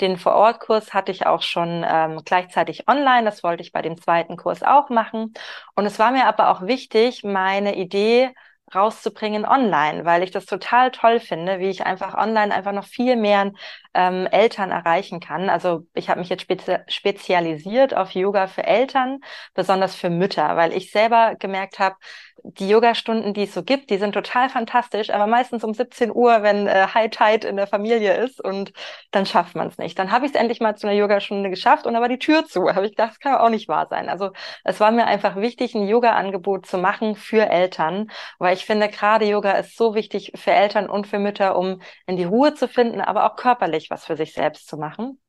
Den 0.00 0.16
Vor-Ort-Kurs 0.16 0.94
hatte 0.94 1.12
ich 1.12 1.26
auch 1.26 1.42
schon 1.42 1.84
ähm, 1.86 2.22
gleichzeitig 2.24 2.88
online. 2.88 3.24
Das 3.24 3.42
wollte 3.42 3.62
ich 3.62 3.72
bei 3.72 3.82
dem 3.82 4.00
zweiten 4.00 4.38
Kurs 4.38 4.62
auch 4.62 4.88
machen. 4.88 5.34
Und 5.74 5.84
es 5.84 5.98
war 5.98 6.10
mir 6.10 6.24
aber 6.26 6.48
auch 6.48 6.62
wichtig, 6.62 7.22
meine 7.22 7.76
Idee 7.76 8.30
rauszubringen 8.74 9.44
online, 9.44 10.04
weil 10.04 10.22
ich 10.22 10.30
das 10.30 10.46
total 10.46 10.90
toll 10.90 11.20
finde, 11.20 11.58
wie 11.58 11.68
ich 11.68 11.84
einfach 11.86 12.14
online 12.14 12.54
einfach 12.54 12.72
noch 12.72 12.86
viel 12.86 13.16
mehr 13.16 13.52
ähm, 13.94 14.26
Eltern 14.30 14.70
erreichen 14.70 15.20
kann. 15.20 15.50
Also 15.50 15.86
ich 15.94 16.08
habe 16.08 16.20
mich 16.20 16.28
jetzt 16.28 16.42
spezi 16.42 16.78
spezialisiert 16.88 17.94
auf 17.96 18.12
Yoga 18.12 18.46
für 18.46 18.64
Eltern, 18.64 19.20
besonders 19.54 19.94
für 19.94 20.10
Mütter, 20.10 20.56
weil 20.56 20.72
ich 20.72 20.90
selber 20.90 21.34
gemerkt 21.38 21.78
habe, 21.78 21.96
die 22.44 22.68
Yogastunden, 22.68 23.34
die 23.34 23.44
es 23.44 23.54
so 23.54 23.62
gibt, 23.62 23.90
die 23.90 23.98
sind 23.98 24.12
total 24.12 24.48
fantastisch, 24.48 25.10
aber 25.10 25.26
meistens 25.26 25.64
um 25.64 25.74
17 25.74 26.10
Uhr, 26.14 26.42
wenn 26.42 26.66
äh, 26.66 26.86
High 26.94 27.10
Tide 27.10 27.46
in 27.46 27.56
der 27.56 27.66
Familie 27.66 28.16
ist 28.16 28.42
und 28.42 28.72
dann 29.10 29.26
schafft 29.26 29.56
man 29.56 29.68
es 29.68 29.78
nicht. 29.78 29.98
Dann 29.98 30.10
habe 30.10 30.26
ich 30.26 30.32
es 30.32 30.40
endlich 30.40 30.60
mal 30.60 30.76
zu 30.76 30.86
einer 30.86 30.96
Yogastunde 30.96 31.50
geschafft 31.50 31.86
und 31.86 31.94
war 31.94 32.08
die 32.08 32.18
Tür 32.18 32.46
zu. 32.46 32.68
Habe 32.74 32.86
ich 32.86 32.92
gedacht, 32.92 33.10
das 33.10 33.20
kann 33.20 33.34
auch 33.34 33.50
nicht 33.50 33.68
wahr 33.68 33.86
sein. 33.88 34.08
Also 34.08 34.30
es 34.64 34.80
war 34.80 34.90
mir 34.90 35.06
einfach 35.06 35.36
wichtig, 35.36 35.74
ein 35.74 35.86
Yoga-Angebot 35.88 36.66
zu 36.66 36.78
machen 36.78 37.16
für 37.16 37.48
Eltern, 37.48 38.10
weil 38.38 38.54
ich 38.54 38.64
finde, 38.64 38.88
gerade 38.88 39.24
Yoga 39.26 39.52
ist 39.52 39.76
so 39.76 39.94
wichtig 39.94 40.32
für 40.36 40.52
Eltern 40.52 40.88
und 40.88 41.06
für 41.06 41.18
Mütter, 41.18 41.56
um 41.56 41.80
in 42.06 42.16
die 42.16 42.24
Ruhe 42.24 42.54
zu 42.54 42.68
finden, 42.68 43.00
aber 43.00 43.30
auch 43.30 43.36
körperlich 43.36 43.90
was 43.90 44.04
für 44.04 44.16
sich 44.16 44.32
selbst 44.32 44.68
zu 44.68 44.76
machen. 44.76 45.20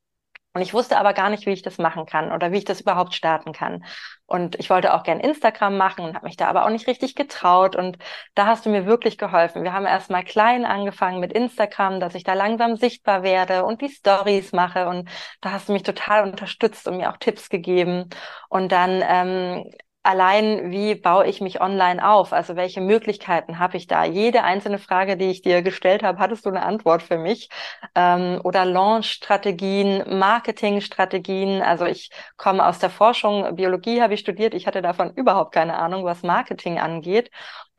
Und 0.53 0.61
ich 0.61 0.73
wusste 0.73 0.97
aber 0.97 1.13
gar 1.13 1.29
nicht, 1.29 1.45
wie 1.45 1.51
ich 1.51 1.61
das 1.61 1.77
machen 1.77 2.05
kann 2.05 2.31
oder 2.31 2.51
wie 2.51 2.57
ich 2.57 2.65
das 2.65 2.81
überhaupt 2.81 3.13
starten 3.13 3.53
kann. 3.53 3.85
Und 4.25 4.55
ich 4.59 4.69
wollte 4.69 4.93
auch 4.93 5.03
gern 5.03 5.21
Instagram 5.21 5.77
machen 5.77 6.03
und 6.03 6.15
habe 6.15 6.25
mich 6.25 6.35
da 6.35 6.47
aber 6.47 6.65
auch 6.65 6.69
nicht 6.69 6.87
richtig 6.87 7.15
getraut. 7.15 7.75
Und 7.77 7.97
da 8.35 8.47
hast 8.47 8.65
du 8.65 8.69
mir 8.69 8.85
wirklich 8.85 9.17
geholfen. 9.17 9.63
Wir 9.63 9.71
haben 9.71 9.85
erstmal 9.85 10.23
klein 10.23 10.65
angefangen 10.65 11.21
mit 11.21 11.31
Instagram, 11.31 12.01
dass 12.01 12.15
ich 12.15 12.23
da 12.23 12.33
langsam 12.33 12.75
sichtbar 12.75 13.23
werde 13.23 13.63
und 13.63 13.81
die 13.81 13.89
Stories 13.89 14.51
mache. 14.51 14.87
Und 14.87 15.09
da 15.39 15.51
hast 15.51 15.69
du 15.69 15.73
mich 15.73 15.83
total 15.83 16.23
unterstützt 16.23 16.87
und 16.87 16.97
mir 16.97 17.11
auch 17.11 17.17
Tipps 17.17 17.49
gegeben. 17.49 18.09
Und 18.49 18.73
dann 18.73 19.01
ähm, 19.07 19.71
allein, 20.03 20.71
wie 20.71 20.95
baue 20.95 21.27
ich 21.27 21.41
mich 21.41 21.61
online 21.61 22.07
auf? 22.07 22.33
Also 22.33 22.55
welche 22.55 22.81
Möglichkeiten 22.81 23.59
habe 23.59 23.77
ich 23.77 23.87
da? 23.87 24.03
Jede 24.03 24.43
einzelne 24.43 24.79
Frage, 24.79 25.17
die 25.17 25.29
ich 25.29 25.41
dir 25.41 25.61
gestellt 25.61 26.03
habe, 26.03 26.19
hattest 26.19 26.45
du 26.45 26.49
eine 26.49 26.63
Antwort 26.63 27.03
für 27.03 27.17
mich? 27.17 27.49
Ähm, 27.95 28.39
oder 28.43 28.65
Launch-Strategien, 28.65 30.17
Marketing-Strategien. 30.19 31.61
Also 31.61 31.85
ich 31.85 32.09
komme 32.37 32.65
aus 32.65 32.79
der 32.79 32.89
Forschung, 32.89 33.55
Biologie 33.55 34.01
habe 34.01 34.13
ich 34.15 34.21
studiert. 34.21 34.53
Ich 34.53 34.67
hatte 34.67 34.81
davon 34.81 35.11
überhaupt 35.13 35.53
keine 35.53 35.77
Ahnung, 35.77 36.03
was 36.05 36.23
Marketing 36.23 36.79
angeht 36.79 37.29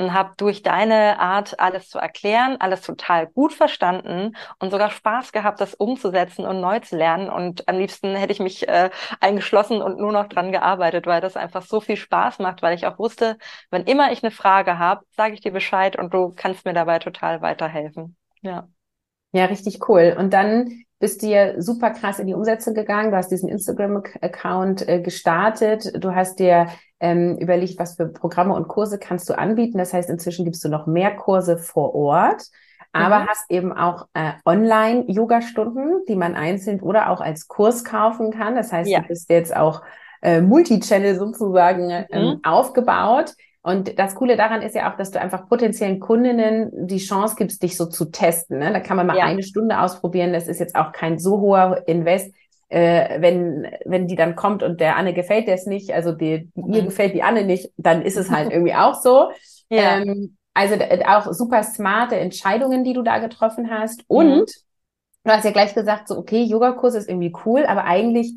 und 0.02 0.12
habe 0.12 0.32
durch 0.36 0.62
deine 0.62 1.18
Art, 1.20 1.58
alles 1.60 1.88
zu 1.88 1.98
erklären, 1.98 2.56
alles 2.60 2.82
total 2.82 3.26
gut 3.26 3.52
verstanden 3.52 4.36
und 4.58 4.70
sogar 4.70 4.90
Spaß 4.90 5.32
gehabt, 5.32 5.60
das 5.60 5.74
umzusetzen 5.74 6.44
und 6.44 6.60
neu 6.60 6.80
zu 6.80 6.96
lernen. 6.96 7.28
Und 7.30 7.68
am 7.68 7.78
liebsten 7.78 8.14
hätte 8.14 8.32
ich 8.32 8.40
mich 8.40 8.68
äh, 8.68 8.90
eingeschlossen 9.20 9.80
und 9.82 9.98
nur 9.98 10.12
noch 10.12 10.28
dran 10.28 10.52
gearbeitet, 10.52 11.06
weil 11.06 11.20
das 11.20 11.36
einfach 11.36 11.62
so 11.62 11.80
viel 11.80 11.96
Spaß 11.96 12.38
macht, 12.40 12.62
weil 12.62 12.74
ich 12.74 12.86
auch 12.86 12.98
wusste, 12.98 13.38
wenn 13.70 13.84
immer 13.84 14.12
ich 14.12 14.22
eine 14.22 14.30
Frage 14.30 14.78
habe, 14.78 15.04
sage 15.10 15.34
ich 15.34 15.40
dir 15.40 15.52
Bescheid 15.52 15.96
und 15.98 16.12
du 16.12 16.32
kannst 16.34 16.64
mir 16.64 16.74
dabei 16.74 16.98
total 16.98 17.40
weiterhelfen. 17.40 18.16
Ja. 18.42 18.68
Ja, 19.32 19.46
richtig 19.46 19.88
cool. 19.88 20.14
Und 20.18 20.32
dann 20.34 20.84
bist 21.02 21.20
ja 21.24 21.60
super 21.60 21.90
krass 21.90 22.20
in 22.20 22.28
die 22.28 22.34
Umsätze 22.34 22.72
gegangen. 22.72 23.10
Du 23.10 23.16
hast 23.16 23.32
diesen 23.32 23.48
Instagram-Account 23.48 24.88
äh, 24.88 25.00
gestartet. 25.00 25.92
Du 25.98 26.14
hast 26.14 26.38
dir 26.38 26.68
ähm, 27.00 27.38
überlegt, 27.38 27.80
was 27.80 27.96
für 27.96 28.06
Programme 28.06 28.54
und 28.54 28.68
Kurse 28.68 29.00
kannst 29.00 29.28
du 29.28 29.36
anbieten. 29.36 29.78
Das 29.78 29.92
heißt, 29.92 30.08
inzwischen 30.08 30.44
gibst 30.44 30.64
du 30.64 30.68
noch 30.68 30.86
mehr 30.86 31.16
Kurse 31.16 31.58
vor 31.58 31.96
Ort, 31.96 32.44
aber 32.92 33.18
mhm. 33.18 33.26
hast 33.26 33.50
eben 33.50 33.72
auch 33.72 34.06
äh, 34.14 34.34
Online-Yoga-Stunden, 34.44 36.04
die 36.06 36.14
man 36.14 36.36
einzeln 36.36 36.80
oder 36.80 37.10
auch 37.10 37.20
als 37.20 37.48
Kurs 37.48 37.82
kaufen 37.82 38.30
kann. 38.30 38.54
Das 38.54 38.72
heißt, 38.72 38.88
ja. 38.88 39.00
du 39.00 39.08
bist 39.08 39.28
jetzt 39.28 39.56
auch 39.56 39.82
äh, 40.22 40.40
Multi-Channel 40.40 41.16
sozusagen 41.16 41.90
ähm, 41.90 42.06
mhm. 42.26 42.40
aufgebaut. 42.44 43.34
Und 43.62 43.98
das 43.98 44.16
Coole 44.16 44.36
daran 44.36 44.60
ist 44.60 44.74
ja 44.74 44.92
auch, 44.92 44.96
dass 44.96 45.12
du 45.12 45.20
einfach 45.20 45.48
potenziellen 45.48 46.00
Kundinnen 46.00 46.70
die 46.86 46.98
Chance 46.98 47.36
gibst, 47.38 47.62
dich 47.62 47.76
so 47.76 47.86
zu 47.86 48.06
testen. 48.06 48.58
Ne? 48.58 48.72
Da 48.72 48.80
kann 48.80 48.96
man 48.96 49.06
mal 49.06 49.16
ja. 49.16 49.24
eine 49.24 49.42
Stunde 49.42 49.80
ausprobieren. 49.80 50.32
Das 50.32 50.48
ist 50.48 50.58
jetzt 50.58 50.74
auch 50.74 50.90
kein 50.92 51.18
so 51.18 51.40
hoher 51.40 51.82
Invest 51.86 52.32
äh, 52.72 53.20
wenn, 53.20 53.70
wenn 53.84 54.06
die 54.06 54.16
dann 54.16 54.34
kommt 54.34 54.62
und 54.62 54.80
der 54.80 54.96
Anne 54.96 55.12
gefällt 55.12 55.46
der 55.46 55.56
es 55.56 55.66
nicht, 55.66 55.92
also 55.92 56.12
die, 56.12 56.50
mhm. 56.54 56.72
ihr 56.72 56.82
gefällt 56.84 57.12
die 57.12 57.22
Anne 57.22 57.44
nicht, 57.44 57.70
dann 57.76 58.00
ist 58.00 58.16
es 58.16 58.30
halt 58.30 58.50
irgendwie 58.52 58.74
auch 58.74 58.94
so. 58.94 59.30
Ja. 59.68 59.98
Ähm, 59.98 60.38
also 60.54 60.76
auch 61.06 61.32
super 61.32 61.62
smarte 61.64 62.16
Entscheidungen, 62.16 62.82
die 62.82 62.94
du 62.94 63.02
da 63.02 63.18
getroffen 63.18 63.70
hast. 63.70 63.98
Mhm. 64.00 64.04
Und 64.16 64.38
mhm. 64.38 64.44
du 65.24 65.30
hast 65.30 65.44
ja 65.44 65.50
gleich 65.50 65.74
gesagt, 65.74 66.08
so, 66.08 66.16
okay, 66.16 66.42
Yogakurs 66.44 66.94
ist 66.94 67.10
irgendwie 67.10 67.34
cool, 67.44 67.66
aber 67.66 67.84
eigentlich 67.84 68.32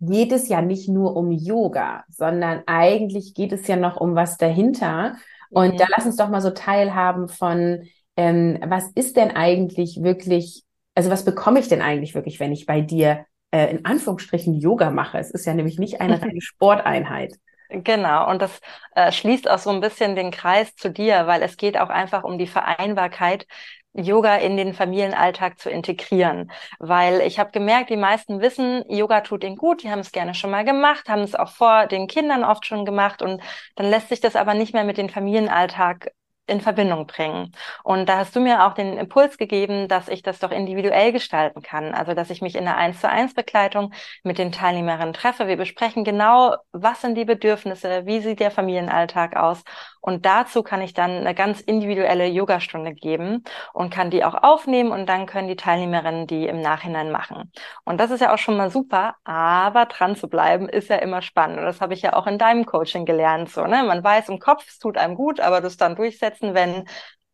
geht 0.00 0.32
es 0.32 0.48
ja 0.48 0.62
nicht 0.62 0.88
nur 0.88 1.16
um 1.16 1.32
Yoga, 1.32 2.04
sondern 2.08 2.62
eigentlich 2.66 3.34
geht 3.34 3.52
es 3.52 3.66
ja 3.66 3.76
noch 3.76 3.96
um 3.96 4.14
was 4.14 4.36
dahinter. 4.36 5.16
Und 5.50 5.74
mhm. 5.74 5.76
da 5.78 5.86
lass 5.96 6.06
uns 6.06 6.16
doch 6.16 6.28
mal 6.28 6.40
so 6.40 6.50
teilhaben 6.50 7.28
von, 7.28 7.82
ähm, 8.16 8.58
was 8.66 8.90
ist 8.94 9.16
denn 9.16 9.30
eigentlich 9.30 10.02
wirklich, 10.02 10.64
also 10.94 11.10
was 11.10 11.24
bekomme 11.24 11.60
ich 11.60 11.68
denn 11.68 11.82
eigentlich 11.82 12.14
wirklich, 12.14 12.38
wenn 12.40 12.52
ich 12.52 12.66
bei 12.66 12.80
dir 12.80 13.24
äh, 13.50 13.70
in 13.70 13.84
Anführungsstrichen 13.84 14.54
Yoga 14.54 14.90
mache. 14.90 15.18
Es 15.18 15.30
ist 15.30 15.46
ja 15.46 15.54
nämlich 15.54 15.78
nicht 15.78 16.00
eine 16.00 16.20
reine 16.22 16.40
Sporteinheit. 16.40 17.34
Genau, 17.70 18.30
und 18.30 18.40
das 18.40 18.60
äh, 18.94 19.12
schließt 19.12 19.50
auch 19.50 19.58
so 19.58 19.68
ein 19.70 19.80
bisschen 19.80 20.16
den 20.16 20.30
Kreis 20.30 20.74
zu 20.74 20.90
dir, 20.90 21.26
weil 21.26 21.42
es 21.42 21.58
geht 21.58 21.78
auch 21.78 21.90
einfach 21.90 22.24
um 22.24 22.38
die 22.38 22.46
Vereinbarkeit, 22.46 23.46
Yoga 23.98 24.36
in 24.36 24.56
den 24.56 24.74
Familienalltag 24.74 25.58
zu 25.58 25.70
integrieren. 25.70 26.50
Weil 26.78 27.20
ich 27.22 27.38
habe 27.38 27.50
gemerkt, 27.50 27.90
die 27.90 27.96
meisten 27.96 28.40
wissen, 28.40 28.84
Yoga 28.88 29.20
tut 29.22 29.44
ihnen 29.44 29.56
gut, 29.56 29.82
die 29.82 29.90
haben 29.90 30.00
es 30.00 30.12
gerne 30.12 30.34
schon 30.34 30.50
mal 30.50 30.64
gemacht, 30.64 31.08
haben 31.08 31.22
es 31.22 31.34
auch 31.34 31.50
vor 31.50 31.86
den 31.86 32.06
Kindern 32.06 32.44
oft 32.44 32.66
schon 32.66 32.84
gemacht 32.84 33.22
und 33.22 33.42
dann 33.76 33.90
lässt 33.90 34.08
sich 34.08 34.20
das 34.20 34.36
aber 34.36 34.54
nicht 34.54 34.72
mehr 34.74 34.84
mit 34.84 34.98
dem 34.98 35.08
Familienalltag 35.08 36.12
in 36.48 36.60
Verbindung 36.60 37.06
bringen. 37.06 37.52
Und 37.84 38.08
da 38.08 38.18
hast 38.18 38.34
du 38.34 38.40
mir 38.40 38.66
auch 38.66 38.74
den 38.74 38.96
Impuls 38.96 39.38
gegeben, 39.38 39.88
dass 39.88 40.08
ich 40.08 40.22
das 40.22 40.38
doch 40.38 40.50
individuell 40.50 41.12
gestalten 41.12 41.62
kann. 41.62 41.94
Also, 41.94 42.14
dass 42.14 42.30
ich 42.30 42.42
mich 42.42 42.56
in 42.56 42.66
einer 42.66 42.76
1 42.76 43.00
zu 43.00 43.08
1 43.08 43.34
Begleitung 43.34 43.92
mit 44.22 44.38
den 44.38 44.52
Teilnehmerinnen 44.52 45.14
treffe. 45.14 45.48
Wir 45.48 45.56
besprechen 45.56 46.04
genau, 46.04 46.56
was 46.72 47.00
sind 47.00 47.16
die 47.16 47.24
Bedürfnisse, 47.24 48.06
wie 48.06 48.20
sieht 48.20 48.40
der 48.40 48.50
Familienalltag 48.50 49.36
aus 49.36 49.62
und 50.00 50.24
dazu 50.26 50.62
kann 50.62 50.80
ich 50.80 50.94
dann 50.94 51.10
eine 51.10 51.34
ganz 51.34 51.60
individuelle 51.60 52.26
Yogastunde 52.26 52.94
geben 52.94 53.44
und 53.72 53.92
kann 53.92 54.10
die 54.10 54.24
auch 54.24 54.34
aufnehmen 54.34 54.90
und 54.90 55.06
dann 55.06 55.26
können 55.26 55.48
die 55.48 55.56
Teilnehmerinnen 55.56 56.26
die 56.26 56.46
im 56.46 56.60
Nachhinein 56.60 57.10
machen. 57.10 57.52
Und 57.84 57.98
das 57.98 58.10
ist 58.10 58.20
ja 58.20 58.32
auch 58.32 58.38
schon 58.38 58.56
mal 58.56 58.70
super, 58.70 59.16
aber 59.24 59.86
dran 59.86 60.16
zu 60.16 60.28
bleiben 60.28 60.68
ist 60.68 60.88
ja 60.88 60.96
immer 60.96 61.20
spannend. 61.20 61.58
Und 61.58 61.64
das 61.64 61.80
habe 61.80 61.94
ich 61.94 62.02
ja 62.02 62.14
auch 62.14 62.26
in 62.26 62.38
deinem 62.38 62.64
Coaching 62.64 63.04
gelernt. 63.04 63.50
So, 63.50 63.66
ne? 63.66 63.82
Man 63.84 64.02
weiß 64.02 64.28
im 64.28 64.38
Kopf, 64.38 64.64
es 64.68 64.78
tut 64.78 64.96
einem 64.96 65.14
gut, 65.14 65.40
aber 65.40 65.60
das 65.60 65.76
dann 65.76 65.96
durchsetzen, 65.96 66.37
wenn 66.40 66.84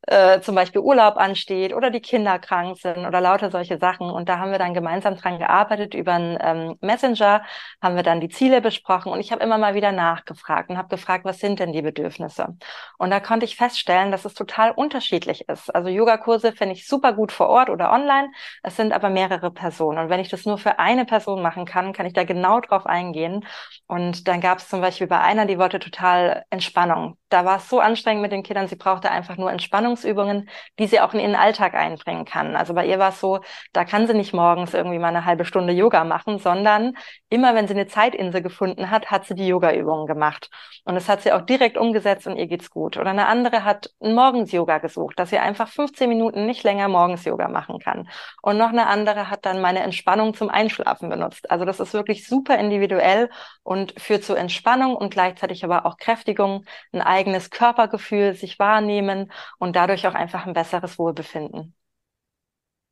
äh, 0.06 0.40
zum 0.40 0.54
Beispiel 0.54 0.80
Urlaub 0.80 1.16
ansteht 1.16 1.74
oder 1.74 1.90
die 1.90 2.00
Kinder 2.00 2.38
krank 2.38 2.78
sind 2.78 3.06
oder 3.06 3.20
lauter 3.20 3.50
solche 3.50 3.78
Sachen. 3.78 4.10
Und 4.10 4.28
da 4.28 4.38
haben 4.38 4.50
wir 4.50 4.58
dann 4.58 4.74
gemeinsam 4.74 5.16
dran 5.16 5.38
gearbeitet 5.38 5.94
über 5.94 6.12
einen 6.14 6.38
ähm, 6.40 6.78
Messenger, 6.80 7.42
haben 7.82 7.96
wir 7.96 8.02
dann 8.02 8.20
die 8.20 8.28
Ziele 8.28 8.60
besprochen 8.60 9.12
und 9.12 9.20
ich 9.20 9.32
habe 9.32 9.42
immer 9.42 9.58
mal 9.58 9.74
wieder 9.74 9.92
nachgefragt 9.92 10.70
und 10.70 10.78
habe 10.78 10.88
gefragt, 10.88 11.24
was 11.24 11.38
sind 11.38 11.58
denn 11.60 11.72
die 11.72 11.82
Bedürfnisse? 11.82 12.56
Und 12.98 13.10
da 13.10 13.20
konnte 13.20 13.44
ich 13.44 13.56
feststellen, 13.56 14.10
dass 14.12 14.24
es 14.24 14.34
total 14.34 14.72
unterschiedlich 14.72 15.48
ist. 15.48 15.74
Also 15.74 15.88
Yogakurse 15.88 16.52
finde 16.52 16.74
ich 16.74 16.86
super 16.86 17.12
gut 17.12 17.32
vor 17.32 17.48
Ort 17.48 17.70
oder 17.70 17.92
online. 17.92 18.28
Es 18.62 18.76
sind 18.76 18.92
aber 18.92 19.10
mehrere 19.10 19.50
Personen. 19.50 19.98
Und 19.98 20.08
wenn 20.10 20.20
ich 20.20 20.28
das 20.28 20.44
nur 20.44 20.58
für 20.58 20.78
eine 20.78 21.04
Person 21.04 21.42
machen 21.42 21.64
kann, 21.64 21.92
kann 21.92 22.06
ich 22.06 22.12
da 22.12 22.24
genau 22.24 22.60
drauf 22.60 22.86
eingehen. 22.86 23.44
Und 23.86 24.28
dann 24.28 24.40
gab 24.40 24.58
es 24.58 24.68
zum 24.68 24.80
Beispiel 24.80 25.06
bei 25.06 25.20
einer, 25.20 25.46
die 25.46 25.58
wollte 25.58 25.78
total 25.78 26.44
Entspannung. 26.50 27.16
Da 27.28 27.44
war 27.44 27.56
es 27.58 27.68
so 27.68 27.80
anstrengend 27.80 28.22
mit 28.22 28.32
den 28.32 28.42
Kindern, 28.42 28.68
sie 28.68 28.76
brauchte 28.76 29.10
einfach 29.10 29.36
nur 29.36 29.50
Entspannung 29.50 29.93
Entspannungsübungen, 29.94 30.48
die 30.78 30.86
sie 30.86 31.00
auch 31.00 31.14
in 31.14 31.20
ihren 31.20 31.34
Alltag 31.34 31.74
einbringen 31.74 32.24
kann. 32.24 32.56
Also 32.56 32.74
bei 32.74 32.86
ihr 32.86 32.98
war 32.98 33.10
es 33.10 33.20
so, 33.20 33.40
da 33.72 33.84
kann 33.84 34.06
sie 34.06 34.14
nicht 34.14 34.34
morgens 34.34 34.74
irgendwie 34.74 34.98
mal 34.98 35.08
eine 35.08 35.24
halbe 35.24 35.44
Stunde 35.44 35.72
Yoga 35.72 36.04
machen, 36.04 36.38
sondern 36.38 36.96
immer 37.28 37.54
wenn 37.54 37.66
sie 37.68 37.74
eine 37.74 37.86
Zeitinsel 37.86 38.42
gefunden 38.42 38.90
hat, 38.90 39.10
hat 39.10 39.24
sie 39.24 39.34
die 39.34 39.46
Yoga-Übungen 39.46 40.06
gemacht. 40.06 40.50
Und 40.84 40.94
das 40.94 41.08
hat 41.08 41.22
sie 41.22 41.32
auch 41.32 41.42
direkt 41.42 41.78
umgesetzt 41.78 42.26
und 42.26 42.36
ihr 42.36 42.46
geht's 42.46 42.70
gut. 42.70 42.96
Oder 42.96 43.10
eine 43.10 43.26
andere 43.26 43.64
hat 43.64 43.90
ein 44.00 44.14
Morgens-Yoga 44.14 44.78
gesucht, 44.78 45.18
dass 45.18 45.30
sie 45.30 45.38
einfach 45.38 45.68
15 45.68 46.08
Minuten 46.08 46.46
nicht 46.46 46.62
länger 46.64 46.88
Morgens-Yoga 46.88 47.48
machen 47.48 47.78
kann. 47.78 48.08
Und 48.42 48.58
noch 48.58 48.68
eine 48.70 48.86
andere 48.86 49.30
hat 49.30 49.46
dann 49.46 49.60
meine 49.60 49.80
Entspannung 49.80 50.34
zum 50.34 50.50
Einschlafen 50.50 51.08
benutzt. 51.08 51.50
Also 51.50 51.64
das 51.64 51.80
ist 51.80 51.94
wirklich 51.94 52.26
super 52.26 52.58
individuell 52.58 53.30
und 53.62 53.98
führt 54.00 54.24
zu 54.24 54.34
Entspannung 54.34 54.96
und 54.96 55.10
gleichzeitig 55.10 55.64
aber 55.64 55.86
auch 55.86 55.96
Kräftigung, 55.96 56.64
ein 56.92 57.02
eigenes 57.02 57.50
Körpergefühl, 57.50 58.34
sich 58.34 58.58
wahrnehmen 58.58 59.32
und 59.58 59.74
dadurch 59.84 60.06
auch 60.06 60.14
einfach 60.14 60.46
ein 60.46 60.54
besseres 60.54 60.98
Wohlbefinden. 60.98 61.74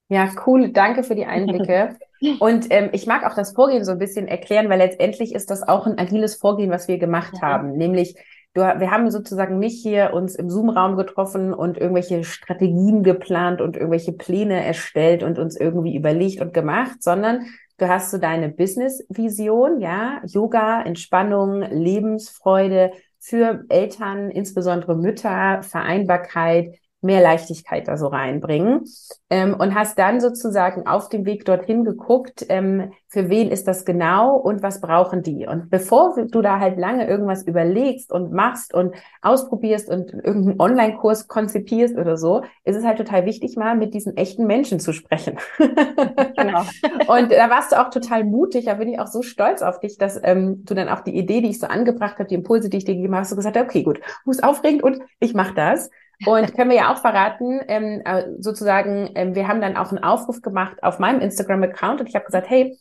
Ja, 0.08 0.30
cool. 0.46 0.72
Danke 0.72 1.04
für 1.04 1.14
die 1.14 1.24
Einblicke. 1.24 1.96
Und 2.38 2.66
ähm, 2.68 2.90
ich 2.92 3.06
mag 3.06 3.24
auch 3.24 3.34
das 3.34 3.52
Vorgehen 3.54 3.84
so 3.84 3.92
ein 3.92 3.98
bisschen 3.98 4.28
erklären, 4.28 4.68
weil 4.68 4.78
letztendlich 4.78 5.34
ist 5.34 5.50
das 5.50 5.66
auch 5.66 5.86
ein 5.86 5.98
agiles 5.98 6.36
Vorgehen, 6.36 6.70
was 6.70 6.86
wir 6.86 6.98
gemacht 6.98 7.32
ja. 7.36 7.40
haben. 7.40 7.72
Nämlich, 7.72 8.14
du, 8.52 8.60
wir 8.60 8.90
haben 8.90 9.10
sozusagen 9.10 9.58
nicht 9.58 9.82
hier 9.82 10.12
uns 10.12 10.34
im 10.34 10.50
Zoom-Raum 10.50 10.96
getroffen 10.96 11.54
und 11.54 11.78
irgendwelche 11.78 12.24
Strategien 12.24 13.02
geplant 13.02 13.62
und 13.62 13.76
irgendwelche 13.76 14.12
Pläne 14.12 14.62
erstellt 14.62 15.22
und 15.22 15.38
uns 15.38 15.56
irgendwie 15.56 15.96
überlegt 15.96 16.42
und 16.42 16.52
gemacht, 16.52 17.02
sondern 17.02 17.46
du 17.78 17.88
hast 17.88 18.10
so 18.10 18.18
deine 18.18 18.50
Business-Vision, 18.50 19.80
ja, 19.80 20.20
Yoga, 20.26 20.82
Entspannung, 20.82 21.62
Lebensfreude 21.62 22.92
für 23.18 23.64
Eltern, 23.70 24.30
insbesondere 24.30 24.94
Mütter, 24.94 25.62
Vereinbarkeit, 25.62 26.78
mehr 27.02 27.20
Leichtigkeit 27.20 27.88
da 27.88 27.96
so 27.96 28.06
reinbringen. 28.06 28.84
Ähm, 29.30 29.54
und 29.54 29.74
hast 29.74 29.98
dann 29.98 30.20
sozusagen 30.20 30.86
auf 30.86 31.08
dem 31.08 31.24
Weg 31.24 31.44
dorthin 31.44 31.84
geguckt, 31.84 32.46
ähm, 32.48 32.92
für 33.08 33.28
wen 33.28 33.50
ist 33.50 33.68
das 33.68 33.84
genau 33.84 34.36
und 34.36 34.62
was 34.62 34.80
brauchen 34.80 35.22
die. 35.22 35.46
Und 35.46 35.68
bevor 35.68 36.14
du 36.16 36.40
da 36.40 36.60
halt 36.60 36.78
lange 36.78 37.06
irgendwas 37.06 37.42
überlegst 37.42 38.10
und 38.10 38.32
machst 38.32 38.72
und 38.72 38.94
ausprobierst 39.20 39.90
und 39.90 40.12
irgendeinen 40.12 40.58
Online-Kurs 40.58 41.28
konzipierst 41.28 41.98
oder 41.98 42.16
so, 42.16 42.42
ist 42.64 42.76
es 42.76 42.84
halt 42.84 42.98
total 42.98 43.26
wichtig, 43.26 43.56
mal 43.56 43.76
mit 43.76 43.92
diesen 43.92 44.16
echten 44.16 44.46
Menschen 44.46 44.80
zu 44.80 44.92
sprechen. 44.92 45.36
genau. 45.58 46.62
und 47.08 47.32
da 47.32 47.50
warst 47.50 47.72
du 47.72 47.80
auch 47.80 47.90
total 47.90 48.24
mutig, 48.24 48.64
da 48.64 48.74
bin 48.74 48.88
ich 48.88 48.98
auch 48.98 49.08
so 49.08 49.20
stolz 49.22 49.60
auf 49.60 49.80
dich, 49.80 49.98
dass 49.98 50.18
ähm, 50.22 50.64
du 50.64 50.74
dann 50.74 50.88
auch 50.88 51.00
die 51.00 51.16
Idee, 51.16 51.42
die 51.42 51.50
ich 51.50 51.60
so 51.60 51.66
angebracht 51.66 52.18
habe, 52.18 52.28
die 52.28 52.34
Impulse, 52.34 52.70
die 52.70 52.78
ich 52.78 52.84
dir 52.84 52.94
gegeben 52.94 53.14
habe, 53.14 53.22
hast 53.22 53.32
du 53.32 53.36
gesagt, 53.36 53.56
okay, 53.56 53.82
gut, 53.82 54.00
muss 54.24 54.42
aufregend 54.42 54.82
und 54.82 55.00
ich 55.20 55.34
mache 55.34 55.54
das. 55.54 55.90
Und 56.26 56.54
können 56.54 56.70
wir 56.70 56.76
ja 56.76 56.92
auch 56.92 56.98
verraten, 56.98 57.60
ähm, 57.68 58.02
äh, 58.04 58.24
sozusagen, 58.38 59.10
ähm, 59.14 59.34
wir 59.34 59.48
haben 59.48 59.60
dann 59.60 59.76
auch 59.76 59.90
einen 59.90 60.04
Aufruf 60.04 60.40
gemacht 60.40 60.82
auf 60.82 60.98
meinem 60.98 61.20
Instagram-Account 61.20 62.00
und 62.00 62.08
ich 62.08 62.14
habe 62.14 62.24
gesagt, 62.24 62.48
hey, 62.48 62.78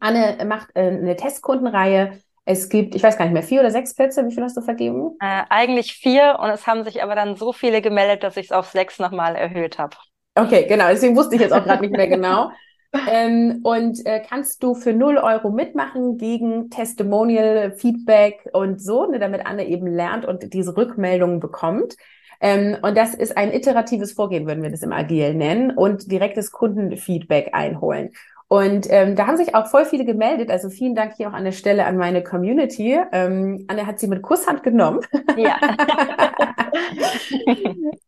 Anne 0.00 0.42
macht 0.46 0.68
äh, 0.74 0.88
eine 0.88 1.16
Testkundenreihe. 1.16 2.18
Es 2.44 2.68
gibt, 2.68 2.94
ich 2.94 3.02
weiß 3.02 3.18
gar 3.18 3.24
nicht 3.26 3.34
mehr, 3.34 3.42
vier 3.42 3.60
oder 3.60 3.70
sechs 3.70 3.94
Plätze. 3.94 4.26
Wie 4.26 4.34
viel 4.34 4.42
hast 4.42 4.56
du 4.56 4.62
vergeben? 4.62 5.16
Äh, 5.20 5.42
eigentlich 5.48 5.94
vier 5.94 6.38
und 6.40 6.50
es 6.50 6.66
haben 6.66 6.84
sich 6.84 7.02
aber 7.02 7.14
dann 7.14 7.36
so 7.36 7.52
viele 7.52 7.82
gemeldet, 7.82 8.24
dass 8.24 8.36
ich 8.36 8.46
es 8.46 8.52
auf 8.52 8.70
sechs 8.70 8.98
nochmal 8.98 9.36
erhöht 9.36 9.78
habe. 9.78 9.96
Okay, 10.34 10.66
genau. 10.66 10.88
Deswegen 10.88 11.16
wusste 11.16 11.36
ich 11.36 11.40
jetzt 11.40 11.52
auch 11.52 11.62
gerade 11.62 11.82
nicht 11.82 11.96
mehr 11.96 12.08
genau. 12.08 12.50
ähm, 13.10 13.60
und 13.62 14.04
äh, 14.06 14.20
kannst 14.20 14.62
du 14.62 14.74
für 14.74 14.92
0 14.92 15.18
Euro 15.18 15.50
mitmachen 15.50 16.18
gegen 16.18 16.68
Testimonial, 16.70 17.72
Feedback 17.72 18.48
und 18.52 18.82
so, 18.82 19.06
ne, 19.06 19.18
damit 19.18 19.46
Anne 19.46 19.66
eben 19.66 19.86
lernt 19.86 20.24
und 20.24 20.52
diese 20.52 20.76
Rückmeldungen 20.76 21.38
bekommt. 21.38 21.96
Ähm, 22.42 22.76
und 22.82 22.96
das 22.96 23.14
ist 23.14 23.36
ein 23.36 23.52
iteratives 23.52 24.12
Vorgehen, 24.12 24.46
würden 24.46 24.62
wir 24.62 24.70
das 24.70 24.82
im 24.82 24.92
Agil 24.92 25.32
nennen, 25.32 25.70
und 25.70 26.10
direktes 26.10 26.50
Kundenfeedback 26.50 27.50
einholen. 27.52 28.10
Und 28.52 28.86
ähm, 28.90 29.16
da 29.16 29.26
haben 29.28 29.38
sich 29.38 29.54
auch 29.54 29.68
voll 29.68 29.86
viele 29.86 30.04
gemeldet. 30.04 30.50
Also 30.50 30.68
vielen 30.68 30.94
Dank 30.94 31.14
hier 31.16 31.30
auch 31.30 31.32
an 31.32 31.44
der 31.44 31.52
Stelle 31.52 31.86
an 31.86 31.96
meine 31.96 32.22
Community. 32.22 33.00
Ähm, 33.10 33.64
Anne 33.68 33.86
hat 33.86 33.98
sie 33.98 34.08
mit 34.08 34.20
Kusshand 34.20 34.62
genommen. 34.62 35.00
Ja. 35.38 35.58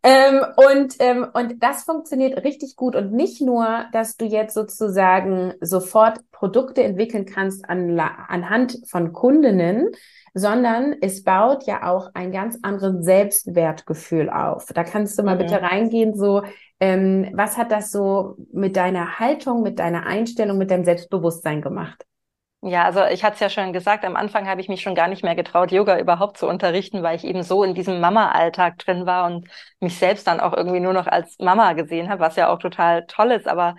ähm, 0.03 0.45
und, 0.57 0.97
ähm, 0.99 1.27
und 1.33 1.63
das 1.63 1.85
funktioniert 1.85 2.45
richtig 2.45 2.77
gut. 2.77 2.95
Und 2.95 3.15
nicht 3.15 3.41
nur, 3.41 3.87
dass 3.93 4.19
du 4.19 4.27
jetzt 4.27 4.53
sozusagen 4.53 5.55
sofort 5.63 6.19
Produkte 6.31 6.83
entwickeln 6.83 7.25
kannst 7.25 7.67
an, 7.67 7.99
anhand 7.99 8.81
von 8.87 9.15
Kundinnen, 9.15 9.93
sondern 10.35 10.97
es 11.01 11.23
baut 11.23 11.65
ja 11.65 11.89
auch 11.89 12.11
ein 12.15 12.33
ganz 12.33 12.59
anderes 12.63 13.05
Selbstwertgefühl 13.05 14.29
auf. 14.29 14.67
Da 14.75 14.83
kannst 14.83 15.19
du 15.19 15.23
mal 15.23 15.37
mhm. 15.37 15.39
bitte 15.39 15.63
reingehen, 15.63 16.15
so, 16.15 16.43
ähm, 16.81 17.31
was 17.35 17.57
hat 17.57 17.71
das 17.71 17.93
so 17.93 18.37
mit 18.53 18.77
deiner 18.77 19.21
Haltung, 19.21 19.63
mit 19.63 19.79
deiner 19.79 20.07
Einstellung, 20.07 20.59
mit 20.59 20.73
deinem 20.73 20.85
Selbstbewusstsein 20.85 21.63
gemacht? 21.63 22.05
Ja, 22.67 22.85
also 22.85 23.05
ich 23.05 23.23
hatte 23.23 23.35
es 23.35 23.41
ja 23.41 23.51
schon 23.51 23.75
gesagt, 23.75 24.07
am 24.07 24.17
Anfang 24.17 24.49
habe 24.49 24.59
ich 24.59 24.71
mich 24.71 24.81
schon 24.81 24.95
gar 24.95 25.07
nicht 25.07 25.23
mehr 25.23 25.35
getraut, 25.35 25.71
Yoga 25.71 25.99
überhaupt 25.99 26.39
zu 26.39 26.49
unterrichten, 26.49 27.03
weil 27.03 27.15
ich 27.15 27.25
eben 27.25 27.43
so 27.43 27.63
in 27.63 27.75
diesem 27.75 28.01
Mama-Alltag 28.01 28.79
drin 28.79 29.05
war 29.05 29.27
und 29.27 29.47
mich 29.81 29.99
selbst 29.99 30.27
dann 30.27 30.41
auch 30.41 30.55
irgendwie 30.55 30.81
nur 30.81 30.95
noch 30.95 31.07
als 31.07 31.39
Mama 31.39 31.75
gesehen 31.75 32.09
habe, 32.09 32.23
was 32.23 32.37
ja 32.37 32.49
auch 32.49 32.59
total 32.59 33.05
toll 33.07 33.33
ist. 33.33 33.47
Aber 33.47 33.77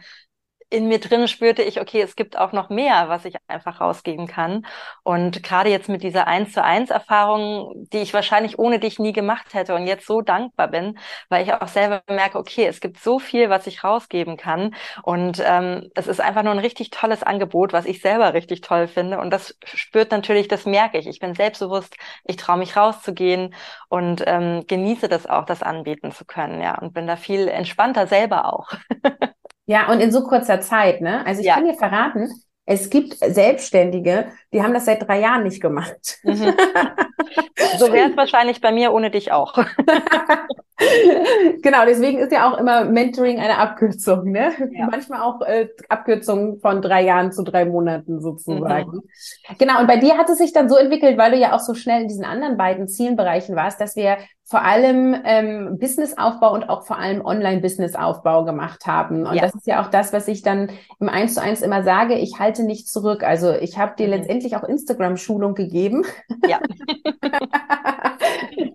in 0.76 0.88
mir 0.88 1.00
drin 1.00 1.28
spürte 1.28 1.62
ich, 1.64 1.80
okay, 1.82 2.02
es 2.02 2.16
gibt 2.16 2.38
auch 2.38 2.52
noch 2.52 2.70
mehr, 2.70 3.10
was 3.10 3.26
ich 3.26 3.36
einfach 3.48 3.82
rausgeben 3.82 4.28
kann. 4.28 4.66
Und 5.04 5.44
gerade 5.44 5.70
jetzt 5.70 5.90
mit 5.90 6.04
dieser 6.04 6.28
eins 6.28 6.52
zu 6.54 6.64
eins 6.64 6.90
Erfahrung, 6.90 7.74
die 7.94 8.00
ich 8.00 8.14
wahrscheinlich 8.14 8.60
ohne 8.60 8.80
dich 8.80 9.00
nie 9.00 9.14
gemacht 9.14 9.54
hätte 9.54 9.76
und 9.76 9.88
jetzt 9.88 10.06
so 10.06 10.22
dankbar 10.22 10.68
bin, 10.68 10.98
weil 11.30 11.44
ich 11.44 11.54
auch 11.54 11.68
selber 11.68 12.04
merke, 12.10 12.38
okay, 12.38 12.66
es 12.68 12.80
gibt 12.82 13.00
so 13.00 13.20
viel, 13.20 13.50
was 13.50 13.68
ich 13.68 13.84
rausgeben 13.84 14.38
kann. 14.38 14.76
Und 15.04 15.42
ähm, 15.46 15.90
es 15.96 16.08
ist 16.08 16.22
einfach 16.22 16.44
nur 16.44 16.54
ein 16.54 16.60
richtig 16.60 16.90
tolles 16.90 17.24
Angebot, 17.24 17.74
was 17.74 17.86
ich 17.86 18.02
selber 18.02 18.34
richtig 18.34 18.62
toll 18.62 18.88
finde. 18.88 19.20
Und 19.20 19.32
das 19.32 19.58
spürt 19.64 20.12
natürlich, 20.12 20.48
das 20.48 20.66
merke 20.66 20.98
ich. 20.98 21.08
Ich 21.08 21.20
bin 21.20 21.36
selbstbewusst, 21.36 21.96
ich 22.26 22.36
traue 22.38 22.58
mich 22.58 22.76
rauszugehen 22.76 23.54
und 23.90 24.24
ähm, 24.26 24.64
genieße 24.68 25.08
das 25.08 25.26
auch, 25.28 25.46
das 25.46 25.64
anbieten 25.64 26.12
zu 26.12 26.26
können. 26.26 26.62
Ja, 26.62 26.78
und 26.80 26.94
bin 26.94 27.08
da 27.08 27.16
viel 27.16 27.48
entspannter 27.48 28.08
selber 28.08 28.52
auch. 28.54 28.70
Ja, 29.68 29.92
und 29.92 30.00
in 30.00 30.12
so 30.12 30.24
kurzer 30.24 30.62
Zeit, 30.62 31.02
ne? 31.02 31.26
Also 31.26 31.42
ich 31.42 31.48
ja. 31.48 31.56
kann 31.56 31.66
dir 31.66 31.74
verraten, 31.74 32.30
es 32.66 32.90
gibt 32.90 33.16
Selbstständige, 33.18 34.32
die 34.52 34.62
haben 34.62 34.74
das 34.74 34.86
seit 34.86 35.08
drei 35.08 35.20
Jahren 35.20 35.44
nicht 35.44 35.62
gemacht. 35.62 36.18
Mhm. 36.24 36.54
So 37.78 37.92
wäre 37.92 38.10
es 38.10 38.18
wahrscheinlich 38.18 38.62
bei 38.62 38.72
mir 38.72 38.94
ohne 38.94 39.12
dich 39.12 39.32
auch. 39.32 39.58
genau, 41.62 41.86
deswegen 41.86 42.20
ist 42.20 42.32
ja 42.32 42.52
auch 42.52 42.58
immer 42.58 42.84
Mentoring 42.84 43.40
eine 43.40 43.58
Abkürzung, 43.58 44.32
ne? 44.32 44.52
Ja. 44.72 44.88
Manchmal 44.92 45.22
auch 45.22 45.42
äh, 45.42 45.70
Abkürzung 45.88 46.60
von 46.60 46.82
drei 46.82 47.04
Jahren 47.04 47.32
zu 47.32 47.44
drei 47.44 47.66
Monaten 47.66 48.20
sozusagen. 48.20 48.92
Mhm. 48.92 49.56
Genau, 49.58 49.80
und 49.80 49.88
bei 49.88 49.98
dir 49.98 50.18
hat 50.18 50.30
es 50.30 50.38
sich 50.38 50.52
dann 50.52 50.68
so 50.68 50.76
entwickelt, 50.76 51.18
weil 51.18 51.32
du 51.32 51.38
ja 51.38 51.56
auch 51.56 51.62
so 51.62 51.76
schnell 51.76 52.02
in 52.02 52.08
diesen 52.10 52.26
anderen 52.26 52.58
beiden 52.58 52.90
Zielenbereichen 52.90 53.56
warst, 53.56 53.80
dass 53.80 53.96
wir 53.96 54.18
vor 54.48 54.64
allem 54.64 55.16
ähm, 55.24 55.78
Businessaufbau 55.80 56.54
und 56.54 56.70
auch 56.70 56.86
vor 56.86 57.00
allem 57.00 57.26
Online-Businessaufbau 57.26 58.44
gemacht 58.44 58.86
haben. 58.86 59.26
Und 59.26 59.34
ja. 59.34 59.42
das 59.42 59.56
ist 59.56 59.66
ja 59.66 59.84
auch 59.84 59.90
das, 59.90 60.14
was 60.14 60.28
ich 60.28 60.44
dann 60.44 60.70
im 61.00 61.10
Eins 61.10 61.34
zu 61.34 61.42
eins 61.42 61.62
immer 61.62 61.84
sage, 61.84 62.16
ich 62.16 62.38
halte 62.38 62.64
nicht 62.64 62.88
zurück. 62.88 63.24
Also 63.24 63.54
ich 63.54 63.80
habe 63.80 63.96
dir 63.98 64.06
mhm. 64.06 64.14
letztendlich 64.14 64.56
auch 64.56 64.64
Instagram-Schulung 64.64 65.56
gegeben. 65.56 66.06
Ja. 66.48 66.60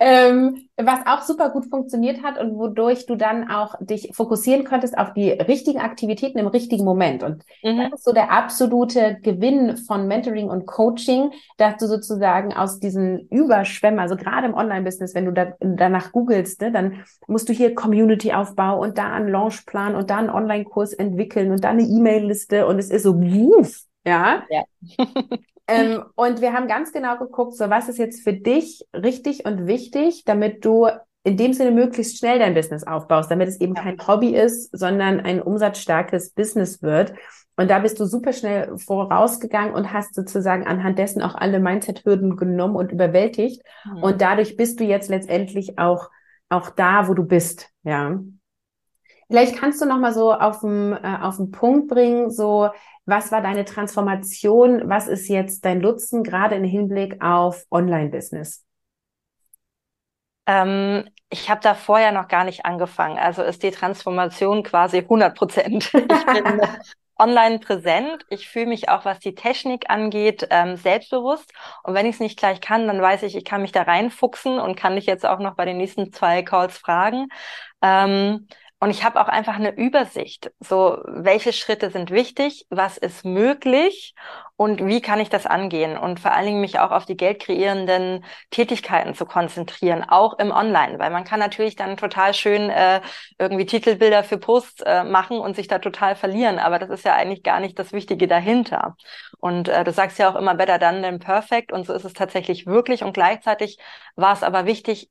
ähm, 0.01 0.67
was 0.77 1.07
auch 1.07 1.23
super 1.23 1.51
gut 1.51 1.67
funktioniert 1.67 1.90
hat 2.23 2.39
und 2.39 2.59
wodurch 2.59 3.07
du 3.07 3.17
dann 3.17 3.51
auch 3.51 3.75
dich 3.81 4.11
fokussieren 4.13 4.65
konntest 4.65 4.97
auf 4.97 5.13
die 5.13 5.31
richtigen 5.31 5.81
Aktivitäten 5.81 6.39
im 6.39 6.47
richtigen 6.47 6.85
Moment. 6.85 7.23
Und 7.23 7.45
mhm. 7.63 7.79
das 7.79 8.01
ist 8.01 8.05
so 8.05 8.13
der 8.13 8.31
absolute 8.31 9.19
Gewinn 9.23 9.77
von 9.77 10.07
Mentoring 10.07 10.49
und 10.49 10.67
Coaching, 10.67 11.33
dass 11.57 11.77
du 11.77 11.87
sozusagen 11.87 12.53
aus 12.55 12.81
diesen 12.81 13.29
Überschwemmen, 13.29 14.01
also 14.01 14.17
gerade 14.17 14.47
im 14.47 14.55
Online-Business, 14.55 15.15
wenn 15.15 15.25
du 15.25 15.33
da, 15.33 15.53
danach 15.61 16.13
googelst, 16.13 16.61
ne, 16.61 16.73
dann 16.73 17.05
musst 17.27 17.49
du 17.49 17.53
hier 17.53 17.75
Community-Aufbau 17.75 18.81
und 18.81 18.99
da 18.99 19.13
einen 19.13 19.29
Launchplan 19.29 19.95
und 19.95 20.11
da 20.11 20.19
einen 20.19 20.31
Online-Kurs 20.31 20.93
entwickeln 20.93 21.51
und 21.51 21.65
da 21.65 21.71
eine 21.71 21.83
E-Mail-Liste 21.83 22.67
und 22.67 22.79
es 22.79 22.91
ist 22.91 23.03
so, 23.03 23.21
wuff, 23.21 23.83
ja. 24.05 24.43
ja. 24.49 24.65
Ähm, 25.71 26.03
und 26.17 26.41
wir 26.41 26.53
haben 26.53 26.67
ganz 26.67 26.93
genau 26.93 27.17
geguckt, 27.17 27.55
so 27.55 27.71
was 27.71 27.89
ist 27.89 27.99
jetzt 27.99 28.25
für 28.25 28.33
dich 28.33 28.85
richtig 28.93 29.45
und 29.45 29.69
wichtig, 29.69 30.25
damit 30.25 30.65
du 30.65 30.89
in 31.23 31.37
dem 31.37 31.53
Sinne 31.53 31.71
möglichst 31.71 32.19
schnell 32.19 32.39
dein 32.39 32.55
Business 32.55 32.87
aufbaust, 32.87 33.31
damit 33.31 33.49
es 33.49 33.61
eben 33.61 33.75
ja. 33.75 33.83
kein 33.83 34.07
Hobby 34.07 34.35
ist, 34.35 34.77
sondern 34.77 35.21
ein 35.21 35.43
umsatzstarkes 35.43 36.31
Business 36.31 36.83
wird. 36.83 37.13
Und 37.57 37.71
da 37.71 37.79
bist 37.81 38.01
du 38.01 38.07
super 38.07 38.33
schnell 38.33 38.79
vorausgegangen 38.79 39.75
und 39.75 39.93
hast 39.93 40.15
sozusagen 40.15 40.67
anhand 40.67 40.99
dessen 40.99 41.21
auch 41.21 41.35
alle 41.35 41.61
Mindset-Hürden 41.61 42.37
genommen 42.37 42.75
und 42.75 42.91
überwältigt. 42.91 43.63
Mhm. 43.85 44.03
Und 44.03 44.23
dadurch 44.23 44.57
bist 44.57 44.81
du 44.81 44.85
jetzt 44.85 45.11
letztendlich 45.11 45.79
auch, 45.79 46.09
auch 46.49 46.71
da, 46.71 47.07
wo 47.07 47.15
du 47.15 47.25
bist, 47.25 47.69
ja. 47.83 48.19
Vielleicht 49.29 49.57
kannst 49.57 49.81
du 49.81 49.87
noch 49.87 49.99
mal 49.99 50.13
so 50.13 50.33
auf 50.33 50.61
den, 50.61 50.93
äh, 50.93 51.19
auf 51.21 51.37
den 51.37 51.51
Punkt 51.51 51.89
bringen, 51.89 52.31
so 52.31 52.71
was 53.07 53.31
war 53.31 53.43
deine 53.43 53.65
Transformation? 53.65 54.89
Was 54.89 55.07
ist 55.07 55.29
jetzt 55.29 55.65
dein 55.65 55.81
Nutzen, 55.81 56.23
gerade 56.23 56.55
im 56.55 56.65
Hinblick 56.65 57.23
auf 57.23 57.65
Online-Business? 57.71 58.65
Ähm, 60.51 61.09
ich 61.31 61.49
habe 61.49 61.61
da 61.63 61.75
vorher 61.75 62.11
noch 62.11 62.27
gar 62.27 62.45
nicht 62.45 62.65
angefangen. 62.65 63.19
Also 63.19 63.43
ist 63.43 63.63
die 63.63 63.71
Transformation 63.71 64.65
quasi 64.65 64.99
100 64.99 65.37
Prozent. 65.37 65.93
Ich 65.95 66.43
bin 66.43 66.61
online 67.19 67.61
präsent. 67.61 68.25
Ich 68.31 68.49
fühle 68.49 68.67
mich 68.67 68.89
auch, 68.89 69.05
was 69.05 69.21
die 69.21 69.35
Technik 69.35 69.91
angeht, 69.91 70.49
ähm, 70.51 70.77
selbstbewusst. 70.77 71.53
Und 71.85 71.95
wenn 71.95 72.07
ich 72.07 72.15
es 72.17 72.21
nicht 72.21 72.39
gleich 72.39 72.61
kann, 72.61 72.89
dann 72.89 73.01
weiß 73.01 73.23
ich, 73.25 73.37
ich 73.37 73.45
kann 73.45 73.63
mich 73.63 73.73
da 73.73 73.83
reinfuchsen 73.83 74.59
und 74.59 74.77
kann 74.77 74.97
dich 74.97 75.07
jetzt 75.07 75.25
auch 75.25 75.39
noch 75.39 75.55
bei 75.55 75.67
den 75.67 75.77
nächsten 75.77 76.13
zwei 76.13 76.43
Calls 76.43 76.79
fragen. 76.79 77.29
Ähm, 77.83 78.49
und 78.81 78.91
ich 78.91 79.05
habe 79.05 79.21
auch 79.21 79.29
einfach 79.29 79.57
eine 79.57 79.77
Übersicht, 79.77 80.53
so 80.59 80.99
welche 81.05 81.53
Schritte 81.53 81.91
sind 81.91 82.11
wichtig, 82.11 82.67
was 82.71 82.97
ist 82.97 83.25
möglich 83.25 84.15
und 84.57 84.87
wie 84.87 85.01
kann 85.01 85.21
ich 85.21 85.29
das 85.29 85.47
angehen 85.47 85.99
und 85.99 86.19
vor 86.19 86.33
allen 86.33 86.47
Dingen 86.47 86.61
mich 86.61 86.79
auch 86.81 86.91
auf 86.91 87.05
die 87.05 87.17
geldkreierenden 87.17 88.25
Tätigkeiten 88.51 89.15
zu 89.15 89.27
konzentrieren, 89.27 90.03
auch 90.09 90.39
im 90.39 90.51
Online, 90.51 90.99
weil 90.99 91.11
man 91.11 91.25
kann 91.25 91.41
natürlich 91.41 91.77
dann 91.77 91.99
total 91.99 92.33
schön 92.35 92.71
äh, 92.71 93.01
irgendwie 93.39 93.67
Titelbilder 93.67 94.25
für 94.25 94.39
Posts 94.39 94.83
äh, 94.83 95.05
machen 95.05 95.39
und 95.39 95.57
sich 95.57 95.69
da 95.69 95.79
total 95.79 96.17
verlieren, 96.17 96.59
aber 96.59 96.79
das 96.79 96.91
ist 96.91 97.05
ja 97.05 97.15
eigentlich 97.15 97.43
gar 97.43 97.61
nicht 97.61 97.79
das 97.79 97.93
Wichtige 97.93 98.27
dahinter. 98.27 98.97
Und 99.39 99.69
äh, 99.69 99.85
du 99.85 99.93
sagst 99.93 100.19
ja 100.19 100.31
auch 100.31 100.37
immer 100.37 100.55
better 100.55 100.79
done 100.79 101.03
than 101.03 101.19
perfect. 101.19 101.73
Und 101.73 101.87
so 101.87 101.93
ist 101.93 102.05
es 102.05 102.13
tatsächlich 102.13 102.67
wirklich. 102.67 103.03
Und 103.03 103.13
gleichzeitig 103.13 103.79
war 104.17 104.33
es 104.33 104.43
aber 104.43 104.67
wichtig, 104.67 105.11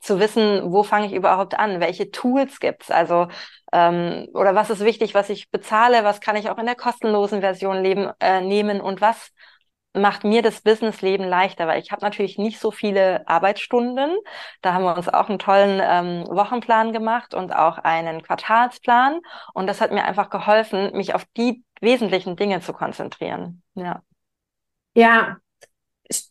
zu 0.00 0.20
wissen, 0.20 0.72
wo 0.72 0.82
fange 0.82 1.06
ich 1.06 1.12
überhaupt 1.12 1.58
an, 1.58 1.80
welche 1.80 2.10
Tools 2.10 2.60
gibt's, 2.60 2.90
also 2.90 3.28
ähm, 3.72 4.28
oder 4.34 4.54
was 4.54 4.70
ist 4.70 4.84
wichtig, 4.84 5.14
was 5.14 5.30
ich 5.30 5.50
bezahle, 5.50 6.04
was 6.04 6.20
kann 6.20 6.36
ich 6.36 6.50
auch 6.50 6.58
in 6.58 6.66
der 6.66 6.76
kostenlosen 6.76 7.40
Version 7.40 7.82
leben, 7.82 8.10
äh, 8.20 8.40
nehmen 8.40 8.80
und 8.80 9.00
was 9.00 9.32
macht 9.96 10.24
mir 10.24 10.42
das 10.42 10.60
Businessleben 10.60 11.26
leichter, 11.26 11.66
weil 11.66 11.80
ich 11.82 11.90
habe 11.90 12.02
natürlich 12.02 12.38
nicht 12.38 12.60
so 12.60 12.70
viele 12.70 13.26
Arbeitsstunden. 13.26 14.14
Da 14.60 14.74
haben 14.74 14.84
wir 14.84 14.96
uns 14.96 15.08
auch 15.08 15.28
einen 15.28 15.38
tollen 15.38 15.80
ähm, 15.82 16.26
Wochenplan 16.28 16.92
gemacht 16.92 17.34
und 17.34 17.54
auch 17.54 17.78
einen 17.78 18.22
Quartalsplan. 18.22 19.20
Und 19.54 19.66
das 19.66 19.80
hat 19.80 19.92
mir 19.92 20.04
einfach 20.04 20.28
geholfen, 20.28 20.92
mich 20.94 21.14
auf 21.14 21.24
die 21.36 21.64
wesentlichen 21.80 22.36
Dinge 22.36 22.60
zu 22.60 22.72
konzentrieren. 22.72 23.62
Ja. 23.74 24.02
Ja, 24.94 25.36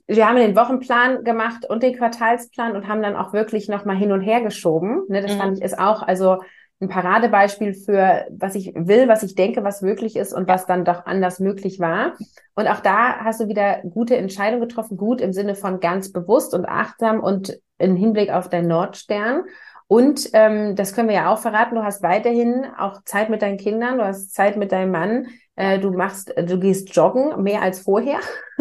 wir 0.08 0.28
haben 0.28 0.36
den 0.36 0.56
Wochenplan 0.56 1.24
gemacht 1.24 1.68
und 1.68 1.82
den 1.82 1.96
Quartalsplan 1.96 2.76
und 2.76 2.88
haben 2.88 3.02
dann 3.02 3.16
auch 3.16 3.34
wirklich 3.34 3.68
nochmal 3.68 3.96
hin 3.96 4.12
und 4.12 4.22
her 4.22 4.42
geschoben. 4.42 5.04
Ne, 5.08 5.22
das 5.22 5.34
mhm. 5.34 5.40
fand 5.40 5.58
ich 5.58 5.64
ist 5.64 5.80
auch 5.80 6.04
also 6.04 6.38
ein 6.82 6.90
Paradebeispiel 6.90 7.74
für, 7.74 8.26
was 8.30 8.56
ich 8.56 8.74
will, 8.76 9.08
was 9.08 9.24
ich 9.24 9.36
denke, 9.36 9.64
was 9.64 9.82
möglich 9.82 10.16
ist 10.16 10.34
und 10.34 10.48
was 10.48 10.66
dann 10.66 10.84
doch 10.84 11.06
anders 11.06 11.40
möglich 11.40 11.80
war. 11.80 12.14
Und 12.54 12.68
auch 12.68 12.82
da 12.82 13.24
hast 13.24 13.40
du 13.40 13.48
wieder 13.48 13.82
gute 13.90 14.18
Entscheidungen 14.18 14.68
getroffen, 14.68 14.98
gut 14.98 15.22
im 15.22 15.32
Sinne 15.32 15.56
von 15.56 15.80
ganz 15.80 16.12
bewusst 16.12 16.54
und 16.54 16.66
achtsam 16.66 17.22
und 17.22 17.58
im 17.78 17.96
Hinblick 17.96 18.30
auf 18.30 18.50
deinen 18.50 18.68
Nordstern. 18.68 19.44
Und 19.88 20.30
ähm, 20.34 20.76
das 20.76 20.94
können 20.94 21.08
wir 21.08 21.16
ja 21.16 21.34
auch 21.34 21.40
verraten, 21.40 21.76
du 21.76 21.84
hast 21.84 22.04
weiterhin 22.04 22.66
auch 22.78 23.04
Zeit 23.04 23.30
mit 23.30 23.42
deinen 23.42 23.58
Kindern, 23.58 23.98
du 23.98 24.06
hast 24.06 24.34
Zeit 24.34 24.58
mit 24.58 24.72
deinem 24.72 24.92
Mann, 24.92 25.28
du 25.56 25.92
machst, 25.92 26.34
du 26.36 26.60
gehst 26.60 26.94
joggen 26.96 27.42
mehr 27.42 27.62
als 27.62 27.80
vorher. 27.80 28.20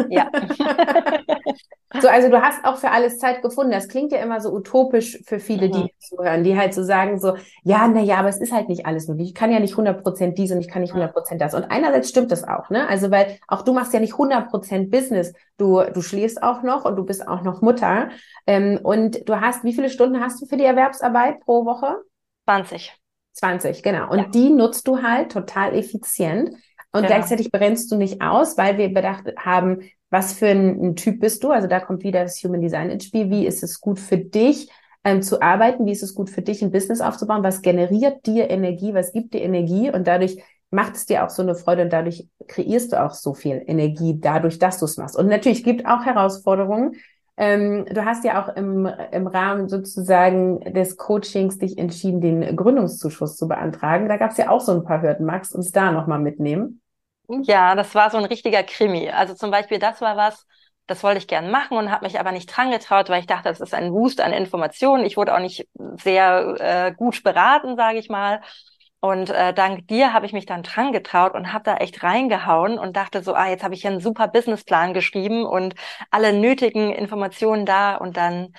Ja. 0.08 0.30
so, 2.00 2.08
also 2.08 2.28
du 2.28 2.40
hast 2.40 2.64
auch 2.64 2.76
für 2.76 2.90
alles 2.90 3.18
Zeit 3.18 3.42
gefunden. 3.42 3.72
Das 3.72 3.88
klingt 3.88 4.12
ja 4.12 4.18
immer 4.18 4.40
so 4.40 4.52
utopisch 4.52 5.20
für 5.24 5.40
viele, 5.40 5.70
die 5.70 5.84
mhm. 5.84 5.90
zuhören, 5.98 6.44
die 6.44 6.56
halt 6.56 6.72
so 6.72 6.82
sagen 6.84 7.18
so, 7.18 7.36
ja, 7.62 7.88
na 7.88 8.00
ja, 8.00 8.18
aber 8.18 8.28
es 8.28 8.40
ist 8.40 8.52
halt 8.52 8.68
nicht 8.68 8.86
alles 8.86 9.08
möglich. 9.08 9.28
Ich 9.28 9.34
kann 9.34 9.50
ja 9.50 9.60
nicht 9.60 9.72
100 9.72 10.02
Prozent 10.02 10.38
dies 10.38 10.52
und 10.52 10.60
ich 10.60 10.68
kann 10.68 10.82
nicht 10.82 10.92
100 10.92 11.12
Prozent 11.12 11.40
das. 11.40 11.54
Und 11.54 11.64
einerseits 11.64 12.08
stimmt 12.08 12.30
das 12.30 12.46
auch, 12.46 12.70
ne? 12.70 12.88
Also, 12.88 13.10
weil 13.10 13.38
auch 13.48 13.62
du 13.62 13.72
machst 13.72 13.92
ja 13.92 14.00
nicht 14.00 14.14
100 14.14 14.48
Prozent 14.48 14.90
Business. 14.90 15.32
Du, 15.56 15.82
du 15.82 16.00
schläfst 16.00 16.42
auch 16.42 16.62
noch 16.62 16.84
und 16.84 16.96
du 16.96 17.04
bist 17.04 17.26
auch 17.26 17.42
noch 17.42 17.60
Mutter. 17.60 18.08
Ähm, 18.46 18.78
und 18.82 19.28
du 19.28 19.40
hast, 19.40 19.64
wie 19.64 19.74
viele 19.74 19.90
Stunden 19.90 20.20
hast 20.20 20.40
du 20.40 20.46
für 20.46 20.56
die 20.56 20.64
Erwerbsarbeit 20.64 21.40
pro 21.40 21.64
Woche? 21.64 21.96
20. 22.44 22.92
20, 23.32 23.82
genau. 23.82 24.10
Und 24.10 24.18
ja. 24.18 24.24
die 24.26 24.50
nutzt 24.50 24.86
du 24.86 25.02
halt 25.02 25.32
total 25.32 25.74
effizient. 25.74 26.50
Und 26.94 27.02
genau. 27.02 27.16
gleichzeitig 27.16 27.50
brennst 27.50 27.90
du 27.90 27.96
nicht 27.96 28.22
aus, 28.22 28.56
weil 28.56 28.78
wir 28.78 28.88
bedacht 28.88 29.24
haben, 29.36 29.80
was 30.10 30.32
für 30.32 30.46
ein, 30.46 30.80
ein, 30.80 30.96
Typ 30.96 31.18
bist 31.18 31.42
du? 31.42 31.50
Also 31.50 31.66
da 31.66 31.80
kommt 31.80 32.04
wieder 32.04 32.22
das 32.22 32.40
Human 32.44 32.60
Design 32.60 32.88
ins 32.88 33.06
Spiel. 33.06 33.30
Wie 33.30 33.48
ist 33.48 33.64
es 33.64 33.80
gut 33.80 33.98
für 33.98 34.16
dich 34.16 34.70
ähm, 35.02 35.20
zu 35.20 35.42
arbeiten? 35.42 35.86
Wie 35.86 35.90
ist 35.90 36.04
es 36.04 36.14
gut 36.14 36.30
für 36.30 36.40
dich, 36.40 36.62
ein 36.62 36.70
Business 36.70 37.00
aufzubauen? 37.00 37.42
Was 37.42 37.62
generiert 37.62 38.24
dir 38.26 38.48
Energie? 38.48 38.94
Was 38.94 39.12
gibt 39.12 39.34
dir 39.34 39.42
Energie? 39.42 39.90
Und 39.90 40.06
dadurch 40.06 40.40
macht 40.70 40.94
es 40.94 41.06
dir 41.06 41.24
auch 41.24 41.30
so 41.30 41.42
eine 41.42 41.56
Freude 41.56 41.82
und 41.82 41.92
dadurch 41.92 42.28
kreierst 42.46 42.92
du 42.92 43.04
auch 43.04 43.12
so 43.12 43.34
viel 43.34 43.60
Energie 43.66 44.20
dadurch, 44.20 44.60
dass 44.60 44.78
du 44.78 44.84
es 44.84 44.96
machst. 44.96 45.16
Und 45.16 45.26
natürlich 45.26 45.64
gibt 45.64 45.86
auch 45.86 46.04
Herausforderungen. 46.04 46.94
Ähm, 47.36 47.86
du 47.86 48.04
hast 48.04 48.22
ja 48.22 48.40
auch 48.40 48.54
im, 48.54 48.88
im 49.10 49.26
Rahmen 49.26 49.68
sozusagen 49.68 50.60
des 50.60 50.96
Coachings 50.96 51.58
dich 51.58 51.76
entschieden, 51.76 52.20
den 52.20 52.54
Gründungszuschuss 52.54 53.36
zu 53.36 53.48
beantragen. 53.48 54.08
Da 54.08 54.16
gab 54.16 54.30
es 54.30 54.36
ja 54.36 54.48
auch 54.48 54.60
so 54.60 54.70
ein 54.70 54.84
paar 54.84 55.02
Hürden. 55.02 55.26
Magst 55.26 55.54
du 55.54 55.58
uns 55.58 55.72
da 55.72 55.90
nochmal 55.90 56.20
mitnehmen? 56.20 56.82
Ja, 57.28 57.74
das 57.74 57.94
war 57.94 58.10
so 58.10 58.18
ein 58.18 58.24
richtiger 58.26 58.62
Krimi. 58.62 59.08
Also 59.10 59.34
zum 59.34 59.50
Beispiel, 59.50 59.78
das 59.78 60.00
war 60.02 60.16
was, 60.16 60.46
das 60.86 61.02
wollte 61.02 61.18
ich 61.18 61.26
gern 61.26 61.50
machen 61.50 61.78
und 61.78 61.90
habe 61.90 62.04
mich 62.04 62.20
aber 62.20 62.32
nicht 62.32 62.46
dran 62.54 62.70
getraut, 62.70 63.08
weil 63.08 63.20
ich 63.20 63.26
dachte, 63.26 63.48
das 63.48 63.60
ist 63.60 63.72
ein 63.74 63.90
Boost 63.92 64.20
an 64.20 64.32
Informationen. 64.32 65.06
Ich 65.06 65.16
wurde 65.16 65.34
auch 65.34 65.38
nicht 65.40 65.66
sehr 66.02 66.56
äh, 66.90 66.92
gut 66.94 67.22
beraten, 67.22 67.76
sage 67.76 67.98
ich 67.98 68.10
mal. 68.10 68.42
Und 69.00 69.30
äh, 69.30 69.52
dank 69.54 69.86
dir 69.88 70.12
habe 70.12 70.26
ich 70.26 70.32
mich 70.32 70.46
dann 70.46 70.62
dran 70.62 70.92
getraut 70.92 71.34
und 71.34 71.52
habe 71.52 71.64
da 71.64 71.76
echt 71.76 72.02
reingehauen 72.02 72.78
und 72.78 72.96
dachte 72.96 73.22
so, 73.22 73.34
ah, 73.34 73.48
jetzt 73.48 73.62
habe 73.64 73.74
ich 73.74 73.82
hier 73.82 73.90
einen 73.90 74.00
super 74.00 74.28
Businessplan 74.28 74.94
geschrieben 74.94 75.44
und 75.46 75.74
alle 76.10 76.32
nötigen 76.32 76.90
Informationen 76.92 77.66
da 77.66 77.96
und 77.96 78.16
dann 78.16 78.52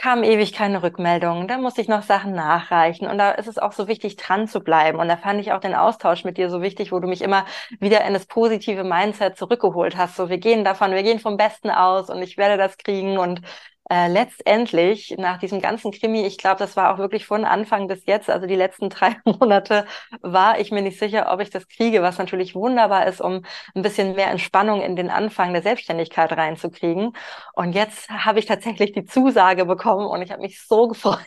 kam 0.00 0.24
ewig 0.24 0.54
keine 0.54 0.82
Rückmeldung. 0.82 1.46
Da 1.46 1.58
musste 1.58 1.82
ich 1.82 1.88
noch 1.88 2.02
Sachen 2.02 2.32
nachreichen. 2.32 3.06
Und 3.06 3.18
da 3.18 3.32
ist 3.32 3.46
es 3.48 3.58
auch 3.58 3.72
so 3.72 3.86
wichtig, 3.86 4.16
dran 4.16 4.48
zu 4.48 4.60
bleiben. 4.60 4.98
Und 4.98 5.08
da 5.08 5.18
fand 5.18 5.40
ich 5.40 5.52
auch 5.52 5.60
den 5.60 5.74
Austausch 5.74 6.24
mit 6.24 6.38
dir 6.38 6.48
so 6.48 6.62
wichtig, 6.62 6.90
wo 6.90 7.00
du 7.00 7.06
mich 7.06 7.20
immer 7.20 7.44
wieder 7.80 8.02
in 8.06 8.14
das 8.14 8.24
positive 8.24 8.82
Mindset 8.82 9.36
zurückgeholt 9.36 9.98
hast. 9.98 10.16
So, 10.16 10.30
wir 10.30 10.38
gehen 10.38 10.64
davon, 10.64 10.92
wir 10.92 11.02
gehen 11.02 11.18
vom 11.18 11.36
Besten 11.36 11.70
aus 11.70 12.08
und 12.08 12.22
ich 12.22 12.38
werde 12.38 12.56
das 12.56 12.78
kriegen. 12.78 13.18
Und 13.18 13.42
äh, 13.90 14.06
letztendlich 14.06 15.16
nach 15.18 15.38
diesem 15.38 15.60
ganzen 15.60 15.90
Krimi, 15.90 16.24
ich 16.24 16.38
glaube, 16.38 16.58
das 16.58 16.76
war 16.76 16.94
auch 16.94 16.98
wirklich 16.98 17.26
von 17.26 17.44
Anfang 17.44 17.88
bis 17.88 18.06
jetzt, 18.06 18.30
also 18.30 18.46
die 18.46 18.54
letzten 18.54 18.88
drei 18.88 19.16
Monate, 19.24 19.84
war 20.20 20.60
ich 20.60 20.70
mir 20.70 20.80
nicht 20.80 20.98
sicher, 20.98 21.32
ob 21.32 21.40
ich 21.40 21.50
das 21.50 21.66
kriege, 21.66 22.00
was 22.00 22.16
natürlich 22.16 22.54
wunderbar 22.54 23.06
ist, 23.06 23.20
um 23.20 23.44
ein 23.74 23.82
bisschen 23.82 24.14
mehr 24.14 24.30
Entspannung 24.30 24.80
in 24.80 24.94
den 24.94 25.10
Anfang 25.10 25.52
der 25.52 25.62
Selbstständigkeit 25.62 26.30
reinzukriegen. 26.30 27.16
Und 27.54 27.72
jetzt 27.72 28.08
habe 28.08 28.38
ich 28.38 28.46
tatsächlich 28.46 28.92
die 28.92 29.04
Zusage 29.04 29.66
bekommen 29.66 30.06
und 30.06 30.22
ich 30.22 30.30
habe 30.30 30.42
mich 30.42 30.62
so 30.62 30.86
gefreut. 30.88 31.18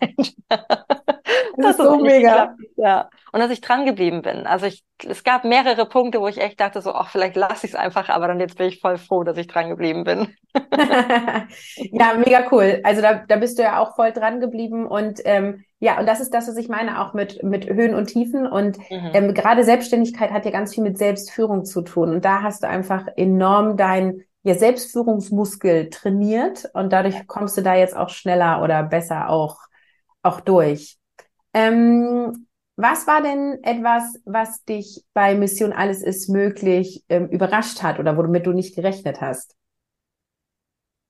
Das, 1.58 1.72
ist 1.72 1.78
so 1.78 1.98
mega. 1.98 2.56
Ja. 2.78 3.10
Und 3.34 3.40
dass 3.40 3.50
ich 3.50 3.62
dran 3.62 3.86
geblieben 3.86 4.22
bin. 4.22 4.46
Also 4.46 4.68
ich, 4.68 4.84
es 5.06 5.24
gab 5.24 5.44
mehrere 5.44 5.88
Punkte, 5.88 6.22
wo 6.22 6.28
ich 6.28 6.40
echt 6.40 6.60
dachte, 6.60 6.82
so, 6.82 6.94
ach, 6.94 7.10
vielleicht 7.10 7.36
lasse 7.36 7.66
ich 7.66 7.74
es 7.74 7.76
einfach, 7.76 8.10
aber 8.10 8.28
dann 8.28 8.40
jetzt 8.40 8.60
bin 8.60 8.68
ich 8.68 8.80
voll 8.80 9.00
froh, 9.00 9.24
dass 9.24 9.38
ich 9.38 9.48
dran 9.48 9.70
geblieben 9.70 10.04
bin. 10.04 10.36
ja, 11.92 12.14
mega 12.14 12.46
cool. 12.52 12.80
Also 12.84 13.02
da, 13.02 13.16
da 13.28 13.36
bist 13.38 13.58
du 13.58 13.64
ja 13.64 13.80
auch 13.80 13.96
voll 13.96 14.12
dran 14.12 14.40
geblieben 14.40 14.86
und 14.86 15.20
ähm, 15.26 15.66
ja, 15.80 16.00
und 16.00 16.08
das 16.08 16.22
ist 16.22 16.34
das, 16.34 16.48
was 16.48 16.58
ich 16.58 16.70
meine, 16.70 17.02
auch 17.02 17.14
mit, 17.14 17.44
mit 17.44 17.68
Höhen 17.68 17.94
und 17.94 18.06
Tiefen. 18.06 18.48
Und 18.48 18.78
mhm. 18.90 19.12
ähm, 19.14 19.34
gerade 19.34 19.66
Selbstständigkeit 19.66 20.32
hat 20.32 20.46
ja 20.46 20.52
ganz 20.52 20.74
viel 20.74 20.84
mit 20.84 20.98
Selbstführung 20.98 21.66
zu 21.66 21.82
tun. 21.82 22.14
Und 22.14 22.24
da 22.24 22.42
hast 22.42 22.64
du 22.64 22.70
einfach 22.70 23.08
enorm 23.18 23.76
dein 23.76 24.22
ja, 24.44 24.54
Selbstführungsmuskel 24.54 25.90
trainiert 25.90 26.70
und 26.74 26.94
dadurch 26.94 27.28
kommst 27.28 27.58
du 27.58 27.62
da 27.62 27.76
jetzt 27.76 27.98
auch 27.98 28.10
schneller 28.10 28.62
oder 28.62 28.84
besser 28.84 29.30
auch, 29.30 29.58
auch 30.22 30.40
durch. 30.40 30.98
Ähm, 31.54 32.46
was 32.76 33.06
war 33.06 33.22
denn 33.22 33.60
etwas, 33.64 34.20
was 34.26 34.64
dich 34.66 35.04
bei 35.14 35.36
Mission 35.36 35.74
Alles 35.74 36.02
ist 36.02 36.30
möglich 36.30 37.04
ähm, 37.10 37.28
überrascht 37.28 37.84
hat 37.84 38.00
oder 38.00 38.18
womit 38.18 38.46
du 38.46 38.54
nicht 38.54 38.76
gerechnet 38.76 39.22
hast? 39.22 39.56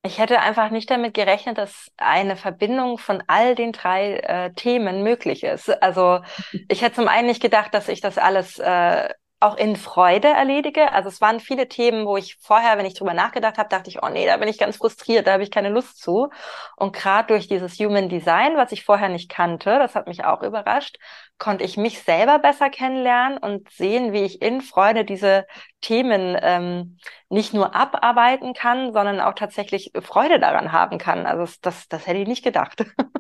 Ich 0.05 0.19
hätte 0.19 0.41
einfach 0.41 0.69
nicht 0.69 0.91
damit 0.91 1.13
gerechnet, 1.13 1.57
dass 1.57 1.89
eine 1.95 2.35
Verbindung 2.35 2.97
von 2.97 3.23
all 3.27 3.55
den 3.55 3.71
drei 3.71 4.17
äh, 4.17 4.53
Themen 4.53 5.01
möglich 5.01 5.43
ist. 5.43 5.69
Also 5.81 6.19
ich 6.67 6.81
hätte 6.81 6.95
zum 6.95 7.07
einen 7.07 7.27
nicht 7.27 7.41
gedacht, 7.41 7.73
dass 7.73 7.87
ich 7.87 8.01
das 8.01 8.17
alles 8.17 8.59
äh, 8.59 9.09
auch 9.43 9.57
in 9.57 9.75
Freude 9.75 10.29
erledige. 10.29 10.91
Also 10.93 11.09
es 11.09 11.19
waren 11.21 11.39
viele 11.39 11.67
Themen, 11.67 12.05
wo 12.05 12.15
ich 12.17 12.37
vorher, 12.39 12.77
wenn 12.77 12.85
ich 12.85 12.93
drüber 12.93 13.13
nachgedacht 13.13 13.57
habe, 13.57 13.69
dachte 13.69 13.89
ich, 13.89 14.01
oh 14.01 14.09
nee, 14.09 14.25
da 14.25 14.37
bin 14.37 14.47
ich 14.47 14.57
ganz 14.57 14.77
frustriert, 14.77 15.27
da 15.27 15.33
habe 15.33 15.43
ich 15.43 15.51
keine 15.51 15.69
Lust 15.69 16.01
zu. 16.01 16.29
Und 16.77 16.93
gerade 16.93 17.27
durch 17.27 17.47
dieses 17.47 17.77
Human 17.79 18.09
Design, 18.09 18.55
was 18.55 18.71
ich 18.71 18.85
vorher 18.85 19.09
nicht 19.09 19.29
kannte, 19.29 19.77
das 19.79 19.95
hat 19.95 20.07
mich 20.07 20.23
auch 20.23 20.41
überrascht, 20.41 20.97
konnte 21.37 21.63
ich 21.65 21.75
mich 21.75 22.01
selber 22.01 22.39
besser 22.39 22.69
kennenlernen 22.69 23.37
und 23.37 23.69
sehen, 23.69 24.13
wie 24.13 24.23
ich 24.23 24.41
in 24.41 24.61
Freude 24.61 25.03
diese 25.03 25.45
Themen 25.81 26.37
ähm, 26.41 26.97
nicht 27.29 27.53
nur 27.53 27.75
abarbeiten 27.75 28.53
kann, 28.53 28.93
sondern 28.93 29.19
auch 29.19 29.33
tatsächlich 29.33 29.91
Freude 30.01 30.39
daran 30.39 30.71
haben 30.71 30.97
kann. 30.97 31.25
Also 31.25 31.53
das, 31.61 31.87
das 31.89 32.07
hätte 32.07 32.19
ich 32.19 32.27
nicht 32.27 32.43
gedacht. 32.43 32.85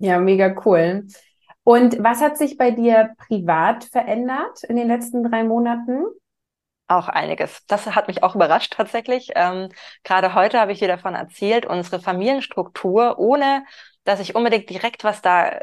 Ja, 0.00 0.20
mega 0.20 0.54
cool. 0.64 1.08
Und 1.68 2.02
was 2.02 2.22
hat 2.22 2.38
sich 2.38 2.56
bei 2.56 2.70
dir 2.70 3.14
privat 3.18 3.84
verändert 3.84 4.64
in 4.64 4.76
den 4.76 4.88
letzten 4.88 5.22
drei 5.22 5.44
Monaten? 5.44 6.02
Auch 6.86 7.10
einiges. 7.10 7.62
Das 7.66 7.84
hat 7.94 8.08
mich 8.08 8.22
auch 8.22 8.34
überrascht 8.34 8.72
tatsächlich. 8.72 9.32
Ähm, 9.34 9.68
gerade 10.02 10.32
heute 10.32 10.60
habe 10.60 10.72
ich 10.72 10.78
dir 10.78 10.88
davon 10.88 11.14
erzählt, 11.14 11.66
unsere 11.66 12.00
Familienstruktur, 12.00 13.18
ohne 13.18 13.66
dass 14.04 14.18
ich 14.18 14.34
unbedingt 14.34 14.70
direkt 14.70 15.04
was 15.04 15.20
da 15.20 15.60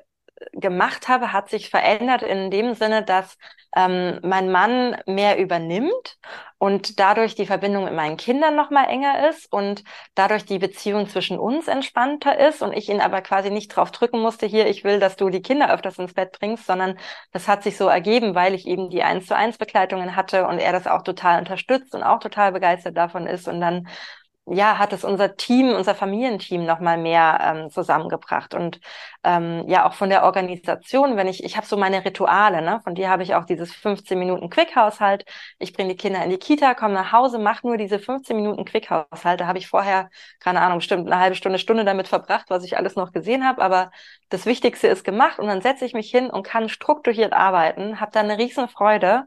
gemacht 0.51 1.07
habe, 1.07 1.31
hat 1.31 1.49
sich 1.49 1.69
verändert 1.69 2.21
in 2.21 2.51
dem 2.51 2.73
Sinne, 2.73 3.03
dass 3.03 3.37
ähm, 3.75 4.19
mein 4.23 4.51
Mann 4.51 4.97
mehr 5.05 5.37
übernimmt 5.37 6.17
und 6.57 6.99
dadurch 6.99 7.35
die 7.35 7.45
Verbindung 7.45 7.85
mit 7.85 7.93
meinen 7.93 8.17
Kindern 8.17 8.55
noch 8.55 8.69
mal 8.69 8.85
enger 8.85 9.29
ist 9.29 9.51
und 9.51 9.83
dadurch 10.13 10.45
die 10.45 10.59
Beziehung 10.59 11.07
zwischen 11.07 11.39
uns 11.39 11.67
entspannter 11.67 12.37
ist 12.39 12.61
und 12.61 12.73
ich 12.73 12.89
ihn 12.89 13.01
aber 13.01 13.21
quasi 13.21 13.49
nicht 13.49 13.69
drauf 13.69 13.91
drücken 13.91 14.21
musste, 14.21 14.45
hier, 14.45 14.67
ich 14.67 14.83
will, 14.83 14.99
dass 14.99 15.15
du 15.15 15.29
die 15.29 15.41
Kinder 15.41 15.73
öfters 15.73 15.99
ins 15.99 16.13
Bett 16.13 16.37
bringst, 16.37 16.65
sondern 16.65 16.97
das 17.31 17.47
hat 17.47 17.63
sich 17.63 17.77
so 17.77 17.87
ergeben, 17.87 18.35
weil 18.35 18.53
ich 18.53 18.65
eben 18.67 18.89
die 18.89 19.03
eins 19.03 19.27
zu 19.27 19.35
eins 19.35 19.57
Begleitungen 19.57 20.15
hatte 20.15 20.47
und 20.47 20.59
er 20.59 20.71
das 20.71 20.87
auch 20.87 21.03
total 21.03 21.39
unterstützt 21.39 21.93
und 21.95 22.03
auch 22.03 22.19
total 22.19 22.51
begeistert 22.51 22.97
davon 22.97 23.27
ist 23.27 23.47
und 23.47 23.61
dann 23.61 23.87
ja, 24.47 24.77
hat 24.77 24.93
es 24.93 25.03
unser 25.03 25.35
Team, 25.37 25.69
unser 25.69 25.95
Familienteam 25.95 26.65
noch 26.65 26.79
mal 26.79 26.97
mehr 26.97 27.39
ähm, 27.41 27.69
zusammengebracht 27.71 28.53
und 28.53 28.79
ähm, 29.23 29.63
ja 29.67 29.87
auch 29.87 29.93
von 29.93 30.09
der 30.09 30.23
Organisation, 30.23 31.17
wenn 31.17 31.27
ich 31.27 31.43
ich 31.43 31.57
habe 31.57 31.65
so 31.65 31.77
meine 31.77 32.05
Rituale, 32.05 32.61
ne, 32.61 32.79
von 32.83 32.95
dir 32.95 33.09
habe 33.09 33.23
ich 33.23 33.35
auch 33.35 33.45
dieses 33.45 33.73
15 33.73 34.19
Minuten 34.19 34.49
Quick-Haushalt. 34.49 35.25
Ich 35.59 35.73
bringe 35.73 35.89
die 35.89 35.97
Kinder 35.97 36.23
in 36.23 36.29
die 36.29 36.37
Kita, 36.37 36.75
komme 36.75 36.93
nach 36.93 37.11
Hause, 37.11 37.39
mache 37.39 37.65
nur 37.67 37.77
diese 37.77 37.99
15 37.99 38.35
Minuten 38.35 38.65
Quick-Haushalt. 38.65 39.39
Da 39.41 39.47
habe 39.47 39.57
ich 39.57 39.67
vorher 39.67 40.09
keine 40.39 40.61
Ahnung, 40.61 40.79
bestimmt 40.79 41.07
eine 41.11 41.19
halbe 41.19 41.35
Stunde, 41.35 41.59
Stunde 41.59 41.85
damit 41.85 42.07
verbracht, 42.07 42.45
was 42.49 42.63
ich 42.63 42.77
alles 42.77 42.95
noch 42.95 43.11
gesehen 43.11 43.45
habe, 43.45 43.61
aber 43.61 43.91
das 44.29 44.45
Wichtigste 44.45 44.87
ist 44.87 45.03
gemacht 45.03 45.39
und 45.39 45.47
dann 45.47 45.61
setze 45.61 45.85
ich 45.85 45.93
mich 45.93 46.09
hin 46.09 46.29
und 46.29 46.43
kann 46.43 46.69
strukturiert 46.69 47.33
arbeiten, 47.33 47.99
habe 47.99 48.11
da 48.11 48.19
eine 48.21 48.37
riesen 48.37 48.67
Freude 48.67 49.25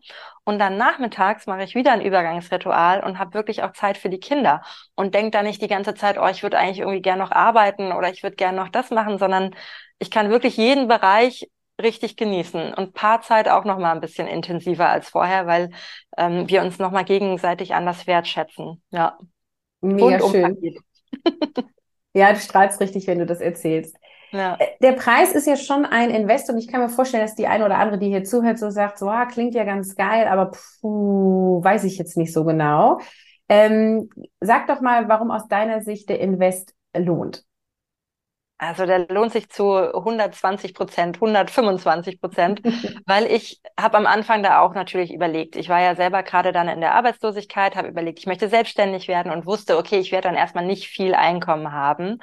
und 0.48 0.58
dann 0.58 0.78
nachmittags 0.78 1.46
mache 1.46 1.62
ich 1.62 1.74
wieder 1.74 1.92
ein 1.92 2.00
Übergangsritual 2.00 3.04
und 3.04 3.18
habe 3.18 3.34
wirklich 3.34 3.62
auch 3.62 3.72
Zeit 3.74 3.98
für 3.98 4.08
die 4.08 4.18
Kinder 4.18 4.62
und 4.94 5.14
denke 5.14 5.30
da 5.30 5.42
nicht 5.42 5.60
die 5.60 5.68
ganze 5.68 5.94
Zeit, 5.94 6.16
oh, 6.18 6.26
ich 6.26 6.42
würde 6.42 6.56
eigentlich 6.56 6.78
irgendwie 6.78 7.02
gern 7.02 7.18
noch 7.18 7.32
arbeiten 7.32 7.92
oder 7.92 8.08
ich 8.08 8.22
würde 8.22 8.36
gern 8.36 8.56
noch 8.56 8.70
das 8.70 8.90
machen, 8.90 9.18
sondern 9.18 9.54
ich 9.98 10.10
kann 10.10 10.30
wirklich 10.30 10.56
jeden 10.56 10.88
Bereich 10.88 11.50
richtig 11.78 12.16
genießen 12.16 12.72
und 12.72 12.94
Paarzeit 12.94 13.50
auch 13.50 13.66
noch 13.66 13.78
mal 13.78 13.92
ein 13.92 14.00
bisschen 14.00 14.26
intensiver 14.26 14.88
als 14.88 15.10
vorher, 15.10 15.46
weil 15.46 15.68
ähm, 16.16 16.48
wir 16.48 16.62
uns 16.62 16.78
noch 16.78 16.92
mal 16.92 17.04
gegenseitig 17.04 17.74
anders 17.74 18.06
wertschätzen. 18.06 18.82
Ja. 18.88 19.18
Mega 19.82 20.18
schön. 20.18 20.78
ja, 22.14 22.32
du 22.32 22.40
strahlst 22.40 22.80
richtig, 22.80 23.06
wenn 23.06 23.18
du 23.18 23.26
das 23.26 23.42
erzählst. 23.42 23.98
Ja. 24.30 24.56
Äh, 24.58 24.66
der 24.82 24.92
Preis 24.92 25.32
ist 25.32 25.46
ja 25.46 25.56
schon 25.56 25.84
ein 25.84 26.10
Invest 26.10 26.50
und 26.50 26.58
ich 26.58 26.68
kann 26.68 26.80
mir 26.80 26.88
vorstellen, 26.88 27.24
dass 27.24 27.34
die 27.34 27.46
eine 27.46 27.64
oder 27.64 27.78
andere, 27.78 27.98
die 27.98 28.08
hier 28.08 28.24
zuhört, 28.24 28.58
so 28.58 28.70
sagt, 28.70 28.98
so, 28.98 29.08
ah, 29.08 29.26
klingt 29.26 29.54
ja 29.54 29.64
ganz 29.64 29.94
geil, 29.94 30.28
aber 30.28 30.50
puh, 30.80 31.62
weiß 31.62 31.84
ich 31.84 31.98
jetzt 31.98 32.16
nicht 32.16 32.32
so 32.32 32.44
genau. 32.44 32.98
Ähm, 33.48 34.10
sag 34.40 34.66
doch 34.66 34.80
mal, 34.80 35.08
warum 35.08 35.30
aus 35.30 35.48
deiner 35.48 35.80
Sicht 35.80 36.08
der 36.08 36.20
Invest 36.20 36.74
lohnt. 36.94 37.44
Also 38.60 38.86
der 38.86 39.06
lohnt 39.08 39.32
sich 39.32 39.48
zu 39.48 39.72
120 39.76 40.74
Prozent, 40.74 41.16
125 41.16 42.20
Prozent, 42.20 42.60
weil 43.06 43.26
ich 43.26 43.60
habe 43.78 43.96
am 43.96 44.06
Anfang 44.06 44.42
da 44.42 44.60
auch 44.60 44.74
natürlich 44.74 45.14
überlegt. 45.14 45.54
Ich 45.54 45.68
war 45.68 45.80
ja 45.80 45.94
selber 45.94 46.24
gerade 46.24 46.50
dann 46.50 46.68
in 46.68 46.80
der 46.80 46.94
Arbeitslosigkeit, 46.94 47.76
habe 47.76 47.88
überlegt, 47.88 48.18
ich 48.18 48.26
möchte 48.26 48.48
selbstständig 48.48 49.06
werden 49.06 49.30
und 49.30 49.46
wusste, 49.46 49.78
okay, 49.78 50.00
ich 50.00 50.10
werde 50.10 50.28
dann 50.28 50.36
erstmal 50.36 50.66
nicht 50.66 50.88
viel 50.88 51.14
Einkommen 51.14 51.72
haben. 51.72 52.18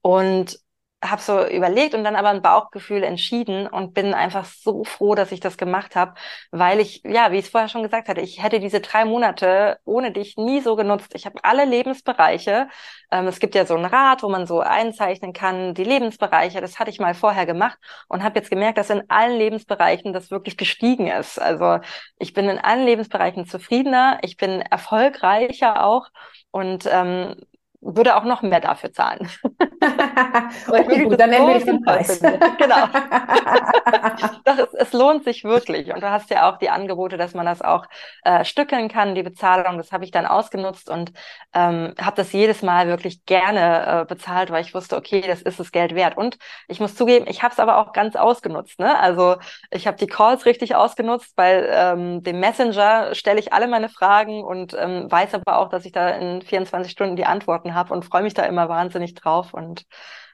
Und 0.00 0.58
habe 1.04 1.20
so 1.22 1.46
überlegt 1.46 1.94
und 1.94 2.04
dann 2.04 2.16
aber 2.16 2.30
ein 2.30 2.42
Bauchgefühl 2.42 3.02
entschieden 3.02 3.66
und 3.66 3.94
bin 3.94 4.14
einfach 4.14 4.44
so 4.44 4.84
froh, 4.84 5.14
dass 5.14 5.32
ich 5.32 5.40
das 5.40 5.56
gemacht 5.58 5.96
habe, 5.96 6.14
weil 6.50 6.80
ich, 6.80 7.02
ja, 7.04 7.30
wie 7.32 7.38
ich 7.38 7.46
es 7.46 7.50
vorher 7.50 7.68
schon 7.68 7.82
gesagt 7.82 8.08
hatte, 8.08 8.20
ich 8.20 8.42
hätte 8.42 8.60
diese 8.60 8.80
drei 8.80 9.04
Monate 9.04 9.78
ohne 9.84 10.12
dich 10.12 10.36
nie 10.36 10.60
so 10.60 10.76
genutzt. 10.76 11.12
Ich 11.14 11.26
habe 11.26 11.38
alle 11.42 11.64
Lebensbereiche. 11.64 12.68
Ähm, 13.10 13.26
es 13.26 13.38
gibt 13.40 13.54
ja 13.54 13.66
so 13.66 13.76
ein 13.76 13.84
Rad, 13.84 14.22
wo 14.22 14.28
man 14.28 14.46
so 14.46 14.60
einzeichnen 14.60 15.32
kann, 15.32 15.74
die 15.74 15.84
Lebensbereiche. 15.84 16.60
Das 16.60 16.78
hatte 16.78 16.90
ich 16.90 17.00
mal 17.00 17.14
vorher 17.14 17.46
gemacht 17.46 17.78
und 18.08 18.22
habe 18.22 18.38
jetzt 18.38 18.50
gemerkt, 18.50 18.78
dass 18.78 18.90
in 18.90 19.08
allen 19.08 19.38
Lebensbereichen 19.38 20.12
das 20.12 20.30
wirklich 20.30 20.56
gestiegen 20.56 21.06
ist. 21.08 21.38
Also 21.40 21.80
ich 22.18 22.32
bin 22.32 22.48
in 22.48 22.58
allen 22.58 22.84
Lebensbereichen 22.86 23.46
zufriedener, 23.46 24.18
ich 24.22 24.36
bin 24.36 24.60
erfolgreicher 24.62 25.84
auch 25.84 26.08
und 26.50 26.88
ähm, 26.90 27.36
würde 27.84 28.16
auch 28.16 28.24
noch 28.24 28.42
mehr 28.42 28.60
dafür 28.60 28.92
zahlen. 28.92 29.28
okay, 30.68 31.04
gut, 31.04 31.20
dann 31.20 31.30
nennen 31.30 31.48
wir 31.48 31.64
den 31.64 31.82
Preis. 31.82 32.18
genau. 32.20 32.86
Doch, 34.44 34.58
es, 34.58 34.74
es, 34.74 34.92
lohnt 34.92 35.24
sich 35.24 35.44
wirklich. 35.44 35.92
Und 35.92 36.02
du 36.02 36.10
hast 36.10 36.30
ja 36.30 36.50
auch 36.50 36.56
die 36.58 36.70
Angebote, 36.70 37.18
dass 37.18 37.34
man 37.34 37.44
das 37.44 37.60
auch 37.60 37.84
äh, 38.24 38.44
stückeln 38.44 38.88
kann, 38.88 39.14
die 39.14 39.22
Bezahlung. 39.22 39.76
Das 39.76 39.92
habe 39.92 40.04
ich 40.04 40.10
dann 40.10 40.24
ausgenutzt 40.24 40.88
und 40.88 41.12
ähm, 41.52 41.94
habe 42.00 42.16
das 42.16 42.32
jedes 42.32 42.62
Mal 42.62 42.88
wirklich 42.88 43.26
gerne 43.26 44.02
äh, 44.02 44.04
bezahlt, 44.06 44.50
weil 44.50 44.62
ich 44.62 44.74
wusste, 44.74 44.96
okay, 44.96 45.22
das 45.26 45.42
ist 45.42 45.60
das 45.60 45.70
Geld 45.70 45.94
wert. 45.94 46.16
Und 46.16 46.38
ich 46.68 46.80
muss 46.80 46.94
zugeben, 46.94 47.26
ich 47.28 47.42
habe 47.42 47.52
es 47.52 47.60
aber 47.60 47.78
auch 47.78 47.92
ganz 47.92 48.16
ausgenutzt. 48.16 48.78
Ne? 48.80 48.98
Also 48.98 49.36
ich 49.70 49.86
habe 49.86 49.98
die 49.98 50.06
Calls 50.06 50.46
richtig 50.46 50.74
ausgenutzt, 50.74 51.34
weil 51.36 51.68
ähm, 51.70 52.22
dem 52.22 52.40
Messenger 52.40 53.14
stelle 53.14 53.40
ich 53.40 53.52
alle 53.52 53.68
meine 53.68 53.90
Fragen 53.90 54.42
und 54.42 54.74
ähm, 54.78 55.10
weiß 55.10 55.34
aber 55.34 55.58
auch, 55.58 55.68
dass 55.68 55.84
ich 55.84 55.92
da 55.92 56.08
in 56.08 56.40
24 56.40 56.90
Stunden 56.90 57.16
die 57.16 57.26
Antworten 57.26 57.73
habe 57.74 57.92
und 57.92 58.04
freue 58.04 58.22
mich 58.22 58.34
da 58.34 58.44
immer 58.44 58.68
wahnsinnig 58.68 59.14
drauf. 59.14 59.54
Und 59.54 59.84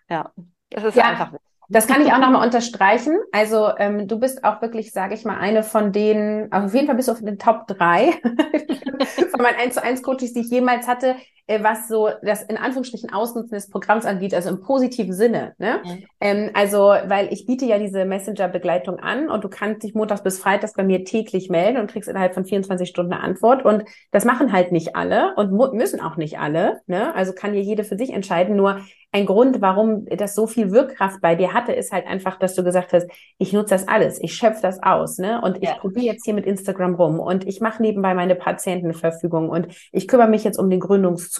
ja, 0.08 0.32
es 0.70 0.84
ist 0.84 0.96
ja. 0.96 1.04
einfach 1.04 1.32
das 1.72 1.86
kann 1.86 2.02
ich 2.02 2.12
auch 2.12 2.18
nochmal 2.18 2.44
unterstreichen. 2.44 3.16
Also 3.30 3.70
ähm, 3.78 4.08
du 4.08 4.18
bist 4.18 4.42
auch 4.42 4.60
wirklich, 4.60 4.90
sage 4.90 5.14
ich 5.14 5.24
mal, 5.24 5.38
eine 5.38 5.62
von 5.62 5.92
denen, 5.92 6.52
auf 6.52 6.74
jeden 6.74 6.88
Fall 6.88 6.96
bist 6.96 7.06
du 7.06 7.12
auf 7.12 7.20
den 7.20 7.38
Top 7.38 7.68
drei 7.68 8.10
von 9.30 9.40
meinen 9.40 9.56
1 9.56 9.74
zu 9.74 9.82
1 9.82 10.02
Coaches, 10.02 10.32
die 10.32 10.40
ich 10.40 10.50
jemals 10.50 10.88
hatte, 10.88 11.14
was 11.62 11.88
so 11.88 12.08
das 12.22 12.42
in 12.42 12.56
Anführungsstrichen 12.56 13.12
Ausnutzen 13.12 13.54
des 13.54 13.68
Programms 13.68 14.06
angeht, 14.06 14.34
also 14.34 14.48
im 14.50 14.60
positiven 14.60 15.12
Sinne. 15.12 15.54
Ne? 15.58 15.80
Mhm. 15.84 16.04
Ähm, 16.20 16.50
also, 16.54 16.94
weil 17.06 17.32
ich 17.32 17.46
biete 17.46 17.64
ja 17.64 17.78
diese 17.78 18.04
Messenger-Begleitung 18.04 18.98
an 19.00 19.28
und 19.28 19.44
du 19.44 19.48
kannst 19.48 19.82
dich 19.82 19.94
montags 19.94 20.22
bis 20.22 20.38
freitags 20.38 20.74
bei 20.74 20.84
mir 20.84 21.04
täglich 21.04 21.50
melden 21.50 21.78
und 21.78 21.90
kriegst 21.90 22.08
innerhalb 22.08 22.34
von 22.34 22.44
24 22.44 22.88
Stunden 22.88 23.12
eine 23.12 23.22
Antwort. 23.22 23.64
Und 23.64 23.84
das 24.12 24.24
machen 24.24 24.52
halt 24.52 24.72
nicht 24.72 24.96
alle 24.96 25.34
und 25.34 25.52
müssen 25.74 26.00
auch 26.00 26.16
nicht 26.16 26.38
alle. 26.38 26.80
Ne? 26.86 27.14
Also 27.14 27.32
kann 27.32 27.52
hier 27.52 27.62
jede 27.62 27.84
für 27.84 27.96
sich 27.96 28.10
entscheiden. 28.10 28.56
Nur 28.56 28.80
ein 29.12 29.26
Grund, 29.26 29.60
warum 29.60 30.06
das 30.06 30.36
so 30.36 30.46
viel 30.46 30.70
Wirkkraft 30.70 31.20
bei 31.20 31.34
dir 31.34 31.52
hatte, 31.52 31.72
ist 31.72 31.90
halt 31.90 32.06
einfach, 32.06 32.38
dass 32.38 32.54
du 32.54 32.62
gesagt 32.62 32.92
hast, 32.92 33.08
ich 33.38 33.52
nutze 33.52 33.74
das 33.74 33.88
alles, 33.88 34.22
ich 34.22 34.34
schöpfe 34.34 34.62
das 34.62 34.82
aus, 34.82 35.18
ne? 35.18 35.40
Und 35.42 35.56
ich 35.56 35.68
ja. 35.68 35.74
probiere 35.74 36.06
jetzt 36.06 36.24
hier 36.24 36.34
mit 36.34 36.46
Instagram 36.46 36.94
rum 36.94 37.18
und 37.18 37.46
ich 37.46 37.60
mache 37.60 37.82
nebenbei 37.82 38.14
meine 38.14 38.36
Patientenverfügung 38.36 39.48
und 39.48 39.66
ich 39.90 40.06
kümmere 40.06 40.28
mich 40.28 40.44
jetzt 40.44 40.58
um 40.58 40.70
den 40.70 40.78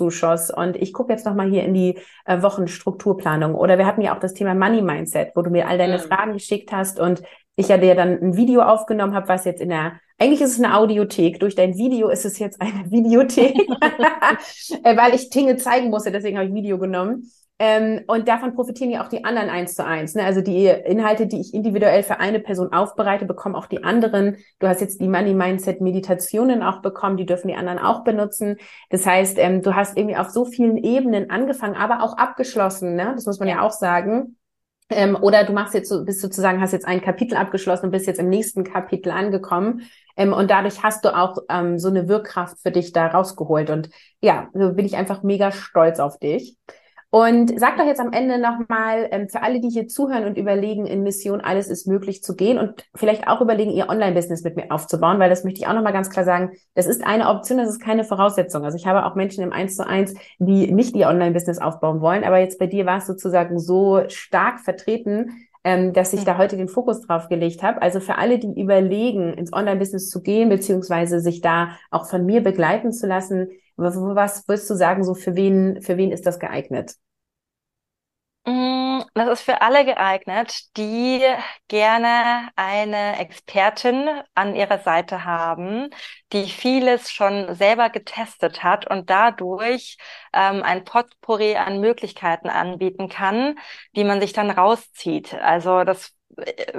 Gründungszuschuss 0.00 0.50
und 0.50 0.76
ich 0.76 0.92
gucke 0.92 1.12
jetzt 1.12 1.26
nochmal 1.26 1.50
hier 1.50 1.64
in 1.64 1.74
die 1.74 1.98
äh, 2.24 2.42
Wochenstrukturplanung. 2.42 3.54
Oder 3.54 3.78
wir 3.78 3.86
hatten 3.86 4.02
ja 4.02 4.14
auch 4.14 4.20
das 4.20 4.34
Thema 4.34 4.54
Money 4.54 4.82
Mindset, 4.82 5.32
wo 5.34 5.42
du 5.42 5.50
mir 5.50 5.68
all 5.68 5.78
deine 5.78 5.98
mhm. 5.98 6.02
Fragen 6.02 6.32
geschickt 6.32 6.72
hast 6.72 6.98
und 6.98 7.22
ich 7.56 7.68
ja 7.68 7.76
dir 7.76 7.94
dann 7.94 8.18
ein 8.20 8.36
Video 8.36 8.62
aufgenommen 8.62 9.14
habe, 9.14 9.28
was 9.28 9.44
jetzt 9.44 9.60
in 9.60 9.68
der 9.68 10.00
eigentlich 10.18 10.42
ist 10.42 10.52
es 10.52 10.62
eine 10.62 10.76
Audiothek. 10.76 11.40
Durch 11.40 11.54
dein 11.54 11.76
Video 11.78 12.08
ist 12.08 12.26
es 12.26 12.38
jetzt 12.38 12.60
eine 12.60 12.84
Videothek, 12.90 13.56
äh, 14.84 14.96
weil 14.96 15.14
ich 15.14 15.30
Dinge 15.30 15.56
zeigen 15.56 15.90
musste. 15.90 16.12
Deswegen 16.12 16.36
habe 16.36 16.48
ich 16.48 16.54
Video 16.54 16.78
genommen. 16.78 17.30
Ähm, 17.62 18.00
und 18.06 18.26
davon 18.26 18.54
profitieren 18.54 18.90
ja 18.90 19.04
auch 19.04 19.08
die 19.08 19.22
anderen 19.22 19.50
eins 19.50 19.74
zu 19.74 19.84
eins. 19.84 20.14
Ne? 20.14 20.24
Also 20.24 20.40
die 20.40 20.64
Inhalte, 20.64 21.26
die 21.26 21.42
ich 21.42 21.52
individuell 21.52 22.02
für 22.02 22.18
eine 22.18 22.40
Person 22.40 22.72
aufbereite, 22.72 23.26
bekommen 23.26 23.54
auch 23.54 23.66
die 23.66 23.84
anderen. 23.84 24.38
Du 24.60 24.66
hast 24.66 24.80
jetzt 24.80 24.98
die 24.98 25.08
Money 25.08 25.34
Mindset 25.34 25.82
Meditationen 25.82 26.62
auch 26.62 26.80
bekommen, 26.80 27.18
die 27.18 27.26
dürfen 27.26 27.48
die 27.48 27.54
anderen 27.54 27.78
auch 27.78 28.02
benutzen. 28.02 28.56
Das 28.88 29.04
heißt, 29.04 29.36
ähm, 29.38 29.60
du 29.60 29.74
hast 29.74 29.98
irgendwie 29.98 30.16
auf 30.16 30.30
so 30.30 30.46
vielen 30.46 30.78
Ebenen 30.78 31.28
angefangen, 31.28 31.76
aber 31.76 32.02
auch 32.02 32.16
abgeschlossen. 32.16 32.94
Ne? 32.94 33.12
Das 33.14 33.26
muss 33.26 33.38
man 33.38 33.48
ja, 33.48 33.56
ja 33.56 33.60
auch 33.60 33.72
sagen. 33.72 34.38
Ähm, 34.88 35.14
oder 35.20 35.44
du 35.44 35.52
machst 35.52 35.74
jetzt 35.74 35.90
so, 35.90 36.02
bist 36.02 36.22
sozusagen, 36.22 36.62
hast 36.62 36.72
jetzt 36.72 36.88
ein 36.88 37.02
Kapitel 37.02 37.36
abgeschlossen 37.36 37.84
und 37.84 37.90
bist 37.90 38.06
jetzt 38.06 38.20
im 38.20 38.30
nächsten 38.30 38.64
Kapitel 38.64 39.12
angekommen. 39.12 39.82
Ähm, 40.16 40.32
und 40.32 40.50
dadurch 40.50 40.82
hast 40.82 41.04
du 41.04 41.14
auch 41.14 41.36
ähm, 41.50 41.78
so 41.78 41.88
eine 41.88 42.08
Wirkkraft 42.08 42.56
für 42.62 42.70
dich 42.70 42.92
da 42.92 43.08
rausgeholt. 43.08 43.68
Und 43.68 43.90
ja, 44.22 44.48
so 44.54 44.72
bin 44.72 44.86
ich 44.86 44.96
einfach 44.96 45.22
mega 45.22 45.52
stolz 45.52 46.00
auf 46.00 46.18
dich. 46.18 46.56
Und 47.12 47.58
sag 47.58 47.76
doch 47.76 47.86
jetzt 47.86 48.00
am 48.00 48.12
Ende 48.12 48.38
nochmal 48.38 49.08
ähm, 49.10 49.28
für 49.28 49.42
alle, 49.42 49.60
die 49.60 49.68
hier 49.68 49.88
zuhören 49.88 50.26
und 50.26 50.38
überlegen, 50.38 50.86
in 50.86 51.02
Mission 51.02 51.40
alles 51.40 51.66
ist 51.66 51.88
möglich 51.88 52.22
zu 52.22 52.36
gehen 52.36 52.56
und 52.56 52.88
vielleicht 52.94 53.26
auch 53.26 53.40
überlegen, 53.40 53.72
ihr 53.72 53.88
Online-Business 53.88 54.44
mit 54.44 54.54
mir 54.54 54.70
aufzubauen, 54.70 55.18
weil 55.18 55.28
das 55.28 55.42
möchte 55.42 55.60
ich 55.60 55.66
auch 55.66 55.74
nochmal 55.74 55.92
ganz 55.92 56.08
klar 56.08 56.24
sagen, 56.24 56.52
das 56.74 56.86
ist 56.86 57.04
eine 57.04 57.28
Option, 57.28 57.58
das 57.58 57.68
ist 57.68 57.80
keine 57.80 58.04
Voraussetzung. 58.04 58.64
Also 58.64 58.76
ich 58.76 58.86
habe 58.86 59.04
auch 59.04 59.16
Menschen 59.16 59.42
im 59.42 59.52
1 59.52 59.74
zu 59.74 59.84
1, 59.84 60.14
die 60.38 60.70
nicht 60.70 60.94
ihr 60.94 61.08
Online-Business 61.08 61.58
aufbauen 61.58 62.00
wollen, 62.00 62.22
aber 62.22 62.38
jetzt 62.38 62.60
bei 62.60 62.68
dir 62.68 62.86
war 62.86 62.98
es 62.98 63.06
sozusagen 63.08 63.58
so 63.58 64.02
stark 64.06 64.60
vertreten, 64.60 65.48
ähm, 65.64 65.92
dass 65.92 66.12
ich 66.12 66.24
da 66.24 66.38
heute 66.38 66.56
den 66.56 66.68
Fokus 66.68 67.00
drauf 67.00 67.28
gelegt 67.28 67.64
habe. 67.64 67.82
Also 67.82 67.98
für 67.98 68.18
alle, 68.18 68.38
die 68.38 68.60
überlegen, 68.60 69.34
ins 69.34 69.52
Online-Business 69.52 70.08
zu 70.08 70.22
gehen, 70.22 70.48
beziehungsweise 70.48 71.18
sich 71.18 71.40
da 71.40 71.70
auch 71.90 72.06
von 72.08 72.24
mir 72.24 72.40
begleiten 72.40 72.92
zu 72.92 73.08
lassen, 73.08 73.48
was 73.80 74.48
würdest 74.48 74.70
du 74.70 74.74
sagen, 74.74 75.04
so 75.04 75.14
für 75.14 75.34
wen, 75.36 75.80
für 75.82 75.96
wen 75.96 76.12
ist 76.12 76.26
das 76.26 76.38
geeignet? 76.38 76.94
Mm, 78.46 79.02
das 79.14 79.28
ist 79.28 79.42
für 79.42 79.60
alle 79.60 79.84
geeignet, 79.84 80.76
die 80.76 81.22
gerne 81.68 82.48
eine 82.56 83.18
Expertin 83.18 84.08
an 84.34 84.54
ihrer 84.54 84.78
Seite 84.78 85.24
haben, 85.24 85.90
die 86.32 86.44
vieles 86.48 87.10
schon 87.10 87.54
selber 87.54 87.90
getestet 87.90 88.62
hat 88.62 88.90
und 88.90 89.10
dadurch 89.10 89.98
ähm, 90.32 90.62
ein 90.62 90.84
Potpourri 90.84 91.56
an 91.56 91.80
Möglichkeiten 91.80 92.48
anbieten 92.48 93.08
kann, 93.10 93.58
die 93.94 94.04
man 94.04 94.20
sich 94.20 94.32
dann 94.32 94.50
rauszieht. 94.50 95.34
Also 95.34 95.84
das 95.84 96.14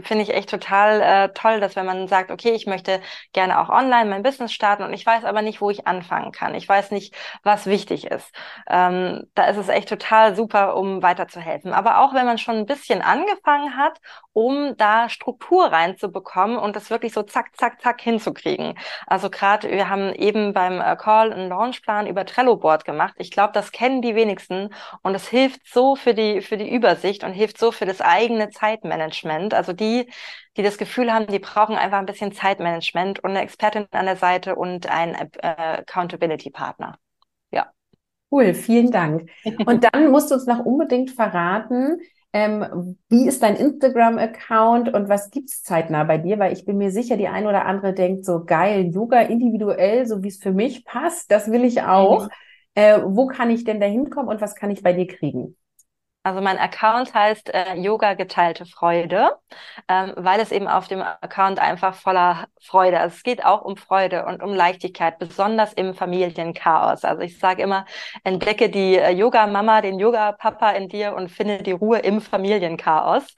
finde 0.01 0.23
ich 0.23 0.33
echt 0.33 0.49
total 0.49 1.01
äh, 1.01 1.29
toll, 1.33 1.59
dass 1.59 1.75
wenn 1.75 1.85
man 1.85 2.07
sagt, 2.07 2.31
okay, 2.31 2.51
ich 2.51 2.67
möchte 2.67 3.01
gerne 3.33 3.59
auch 3.59 3.69
online 3.69 4.09
mein 4.09 4.23
Business 4.23 4.53
starten 4.53 4.83
und 4.83 4.93
ich 4.93 5.05
weiß 5.05 5.25
aber 5.25 5.41
nicht, 5.41 5.61
wo 5.61 5.69
ich 5.69 5.87
anfangen 5.87 6.31
kann. 6.31 6.55
Ich 6.55 6.67
weiß 6.67 6.91
nicht, 6.91 7.13
was 7.43 7.65
wichtig 7.65 8.05
ist. 8.07 8.31
Ähm, 8.69 9.23
da 9.35 9.45
ist 9.45 9.57
es 9.57 9.69
echt 9.69 9.89
total 9.89 10.35
super, 10.35 10.75
um 10.75 11.03
weiterzuhelfen. 11.03 11.73
Aber 11.73 11.99
auch 11.99 12.13
wenn 12.13 12.25
man 12.25 12.37
schon 12.37 12.55
ein 12.55 12.65
bisschen 12.65 13.01
angefangen 13.01 13.77
hat, 13.77 13.99
um 14.33 14.75
da 14.77 15.09
Struktur 15.09 15.65
reinzubekommen 15.71 16.57
und 16.57 16.75
das 16.75 16.89
wirklich 16.89 17.13
so 17.13 17.23
zack, 17.23 17.55
zack, 17.57 17.81
zack 17.81 18.01
hinzukriegen. 18.01 18.77
Also 19.07 19.29
gerade, 19.29 19.69
wir 19.69 19.89
haben 19.89 20.13
eben 20.13 20.53
beim 20.53 20.79
äh, 20.79 20.95
Call 20.95 21.33
einen 21.33 21.49
Launchplan 21.49 22.07
über 22.07 22.25
Trello 22.25 22.55
Board 22.55 22.85
gemacht. 22.85 23.13
Ich 23.17 23.31
glaube, 23.31 23.53
das 23.53 23.71
kennen 23.71 24.01
die 24.01 24.15
wenigsten 24.15 24.73
und 25.01 25.15
es 25.15 25.27
hilft 25.27 25.61
so 25.67 25.95
für 25.95 26.13
die, 26.13 26.41
für 26.41 26.57
die 26.57 26.73
Übersicht 26.73 27.23
und 27.23 27.33
hilft 27.33 27.57
so 27.57 27.71
für 27.71 27.85
das 27.85 28.01
eigene 28.01 28.49
Zeitmanagement 28.49 29.50
sind. 29.51 29.57
Also 29.57 29.73
die, 29.73 30.07
die 30.57 30.63
das 30.63 30.77
Gefühl 30.77 31.11
haben, 31.11 31.27
die 31.27 31.39
brauchen 31.39 31.75
einfach 31.75 31.99
ein 31.99 32.05
bisschen 32.05 32.31
Zeitmanagement 32.31 33.23
und 33.23 33.31
eine 33.31 33.41
Expertin 33.41 33.85
an 33.91 34.05
der 34.05 34.17
Seite 34.17 34.55
und 34.55 34.89
einen 34.89 35.15
äh, 35.41 35.81
Accountability-Partner. 35.81 36.97
Ja. 37.51 37.71
Cool, 38.31 38.53
vielen 38.53 38.91
Dank. 38.91 39.29
Und 39.65 39.83
dann 39.83 40.09
musst 40.09 40.31
du 40.31 40.35
uns 40.35 40.45
noch 40.45 40.59
unbedingt 40.59 41.11
verraten, 41.11 41.99
ähm, 42.33 42.97
wie 43.09 43.27
ist 43.27 43.43
dein 43.43 43.57
Instagram-Account 43.57 44.93
und 44.93 45.09
was 45.09 45.31
gibt's 45.31 45.63
zeitnah 45.63 46.05
bei 46.05 46.17
dir? 46.17 46.39
Weil 46.39 46.53
ich 46.53 46.63
bin 46.63 46.77
mir 46.77 46.89
sicher, 46.89 47.17
die 47.17 47.27
ein 47.27 47.45
oder 47.45 47.65
andere 47.65 47.93
denkt 47.93 48.23
so 48.23 48.45
geil, 48.45 48.89
Yoga 48.93 49.19
individuell, 49.19 50.05
so 50.05 50.23
wie 50.23 50.29
es 50.29 50.37
für 50.37 50.53
mich 50.53 50.85
passt, 50.85 51.29
das 51.29 51.51
will 51.51 51.65
ich 51.65 51.81
auch. 51.81 52.23
Mhm. 52.23 52.29
Äh, 52.75 52.99
wo 53.03 53.27
kann 53.27 53.49
ich 53.49 53.65
denn 53.65 53.81
da 53.81 53.85
hinkommen 53.85 54.29
und 54.29 54.39
was 54.39 54.55
kann 54.55 54.71
ich 54.71 54.81
bei 54.81 54.93
dir 54.93 55.07
kriegen? 55.07 55.57
Also 56.23 56.39
mein 56.39 56.59
Account 56.59 57.15
heißt 57.15 57.51
äh, 57.51 57.75
Yoga 57.77 58.13
geteilte 58.13 58.67
Freude, 58.67 59.37
ähm, 59.87 60.13
weil 60.17 60.39
es 60.39 60.51
eben 60.51 60.67
auf 60.67 60.87
dem 60.87 61.01
Account 61.01 61.57
einfach 61.57 61.95
voller 61.95 62.45
Freude. 62.61 62.99
Also 62.99 63.15
es 63.15 63.23
geht 63.23 63.43
auch 63.43 63.63
um 63.63 63.75
Freude 63.75 64.25
und 64.25 64.43
um 64.43 64.53
Leichtigkeit, 64.53 65.17
besonders 65.17 65.73
im 65.73 65.95
Familienchaos. 65.95 67.05
Also 67.05 67.23
ich 67.23 67.39
sage 67.39 67.63
immer, 67.63 67.85
entdecke 68.23 68.69
die 68.69 68.97
äh, 68.97 69.09
Yoga-Mama, 69.11 69.81
den 69.81 69.97
Yoga-Papa 69.97 70.71
in 70.71 70.89
dir 70.89 71.15
und 71.15 71.29
finde 71.29 71.63
die 71.63 71.71
Ruhe 71.71 71.97
im 71.99 72.21
Familienchaos, 72.21 73.35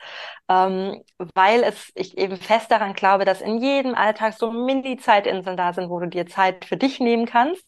ähm, 0.50 1.02
weil 1.36 1.64
es 1.64 1.90
ich 1.96 2.18
eben 2.18 2.36
fest 2.36 2.70
daran 2.70 2.94
glaube, 2.94 3.24
dass 3.24 3.40
in 3.40 3.60
jedem 3.60 3.96
Alltag 3.96 4.34
so 4.34 4.52
Mini-Zeitinseln 4.52 5.56
da 5.56 5.72
sind, 5.72 5.90
wo 5.90 6.02
du 6.02 6.08
dir 6.08 6.28
Zeit 6.28 6.66
für 6.66 6.76
dich 6.76 7.00
nehmen 7.00 7.26
kannst 7.28 7.66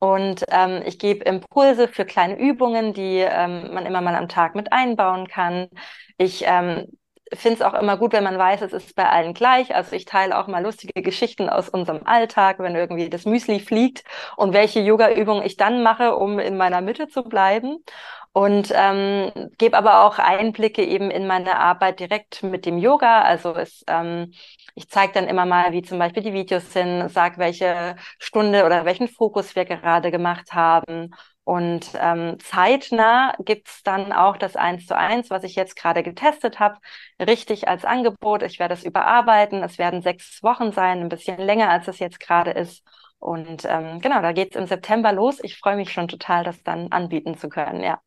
Und 0.00 0.44
ähm, 0.48 0.82
ich 0.86 0.98
gebe 0.98 1.24
Impulse 1.24 1.86
für 1.86 2.06
kleine 2.06 2.38
Übungen, 2.38 2.94
die 2.94 3.18
ähm, 3.18 3.72
man 3.74 3.86
immer 3.86 4.00
mal 4.00 4.16
am 4.16 4.28
Tag 4.28 4.54
mit 4.54 4.72
einbauen 4.72 5.28
kann. 5.28 5.68
Ich 6.16 6.42
ähm, 6.46 6.86
finde 7.32 7.56
es 7.56 7.62
auch 7.62 7.74
immer 7.74 7.96
gut, 7.96 8.12
wenn 8.12 8.24
man 8.24 8.38
weiß, 8.38 8.62
es 8.62 8.72
ist 8.72 8.96
bei 8.96 9.08
allen 9.08 9.34
gleich. 9.34 9.74
Also 9.74 9.94
ich 9.94 10.06
teile 10.06 10.38
auch 10.38 10.46
mal 10.46 10.62
lustige 10.62 11.02
Geschichten 11.02 11.48
aus 11.50 11.68
unserem 11.68 12.06
Alltag, 12.06 12.58
wenn 12.60 12.74
irgendwie 12.74 13.10
das 13.10 13.26
Müsli 13.26 13.60
fliegt 13.60 14.02
und 14.36 14.54
welche 14.54 14.80
Yoga-Übungen 14.80 15.44
ich 15.44 15.56
dann 15.56 15.82
mache, 15.82 16.16
um 16.16 16.38
in 16.38 16.56
meiner 16.56 16.80
Mitte 16.80 17.08
zu 17.08 17.22
bleiben. 17.22 17.84
Und 18.32 18.72
ähm, 18.74 19.32
gebe 19.58 19.76
aber 19.76 20.04
auch 20.04 20.18
Einblicke 20.18 20.84
eben 20.84 21.10
in 21.10 21.26
meine 21.26 21.58
Arbeit 21.58 21.98
direkt 22.00 22.42
mit 22.44 22.64
dem 22.64 22.78
Yoga. 22.78 23.22
Also 23.22 23.54
es, 23.54 23.84
ähm, 23.88 24.32
ich 24.74 24.88
zeige 24.88 25.12
dann 25.12 25.26
immer 25.26 25.46
mal, 25.46 25.72
wie 25.72 25.82
zum 25.82 25.98
Beispiel 25.98 26.22
die 26.22 26.32
Videos 26.32 26.72
sind, 26.72 27.08
sag 27.10 27.38
welche 27.38 27.96
Stunde 28.18 28.64
oder 28.64 28.84
welchen 28.84 29.08
Fokus 29.08 29.56
wir 29.56 29.64
gerade 29.64 30.10
gemacht 30.10 30.52
haben 30.52 31.10
und 31.50 31.94
ähm, 32.00 32.38
zeitnah 32.38 33.34
gibt's 33.40 33.82
dann 33.82 34.12
auch 34.12 34.36
das 34.36 34.54
Eins 34.54 34.86
zu 34.86 34.96
eins, 34.96 35.30
was 35.30 35.42
ich 35.42 35.56
jetzt 35.56 35.74
gerade 35.74 36.04
getestet 36.04 36.60
habe, 36.60 36.76
richtig 37.18 37.66
als 37.66 37.84
Angebot. 37.84 38.44
Ich 38.44 38.60
werde 38.60 38.74
es 38.74 38.84
überarbeiten. 38.84 39.62
Es 39.64 39.76
werden 39.76 40.00
sechs 40.00 40.44
Wochen 40.44 40.70
sein, 40.70 41.00
ein 41.00 41.08
bisschen 41.08 41.38
länger, 41.38 41.68
als 41.68 41.88
es 41.88 41.98
jetzt 41.98 42.20
gerade 42.20 42.52
ist. 42.52 42.84
Und 43.18 43.66
ähm, 43.68 44.00
genau, 44.00 44.22
da 44.22 44.30
geht's 44.30 44.54
im 44.54 44.66
September 44.66 45.12
los. 45.12 45.40
Ich 45.42 45.58
freue 45.58 45.74
mich 45.74 45.92
schon 45.92 46.06
total, 46.06 46.44
das 46.44 46.62
dann 46.62 46.92
anbieten 46.92 47.36
zu 47.36 47.48
können, 47.48 47.82
ja. 47.82 47.98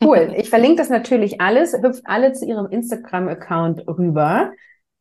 Cool. 0.00 0.32
Ich 0.36 0.48
verlinke 0.48 0.76
das 0.76 0.88
natürlich 0.88 1.40
alles, 1.40 1.72
hüpft 1.72 2.02
alle 2.04 2.32
zu 2.32 2.44
ihrem 2.46 2.66
Instagram-Account 2.66 3.88
rüber. 3.88 4.52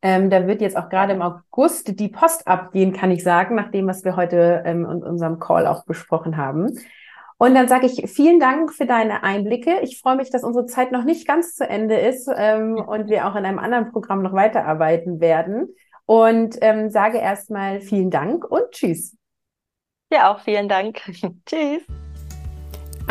Ähm, 0.01 0.29
da 0.29 0.47
wird 0.47 0.61
jetzt 0.61 0.77
auch 0.77 0.89
gerade 0.89 1.13
im 1.13 1.21
August 1.21 1.99
die 1.99 2.09
Post 2.09 2.47
abgehen, 2.47 2.93
kann 2.93 3.11
ich 3.11 3.23
sagen, 3.23 3.55
nach 3.55 3.69
dem, 3.69 3.87
was 3.87 4.03
wir 4.03 4.15
heute 4.15 4.63
ähm, 4.65 4.85
in 4.85 5.03
unserem 5.03 5.39
Call 5.39 5.67
auch 5.67 5.85
besprochen 5.85 6.37
haben. 6.37 6.79
Und 7.37 7.55
dann 7.55 7.67
sage 7.67 7.87
ich 7.87 8.09
vielen 8.11 8.39
Dank 8.39 8.71
für 8.71 8.85
deine 8.85 9.23
Einblicke. 9.23 9.79
Ich 9.81 9.99
freue 9.99 10.15
mich, 10.15 10.29
dass 10.29 10.43
unsere 10.43 10.67
Zeit 10.67 10.91
noch 10.91 11.03
nicht 11.03 11.27
ganz 11.27 11.55
zu 11.55 11.67
Ende 11.67 11.95
ist 11.95 12.29
ähm, 12.35 12.75
und 12.75 13.09
wir 13.09 13.27
auch 13.27 13.35
in 13.35 13.45
einem 13.45 13.57
anderen 13.57 13.91
Programm 13.91 14.21
noch 14.21 14.33
weiterarbeiten 14.33 15.19
werden. 15.19 15.69
Und 16.05 16.57
ähm, 16.61 16.89
sage 16.89 17.17
erstmal 17.17 17.81
vielen 17.81 18.11
Dank 18.11 18.45
und 18.45 18.69
tschüss. 18.71 19.17
Ja, 20.13 20.31
auch 20.31 20.39
vielen 20.41 20.67
Dank. 20.67 21.01
tschüss. 21.45 21.83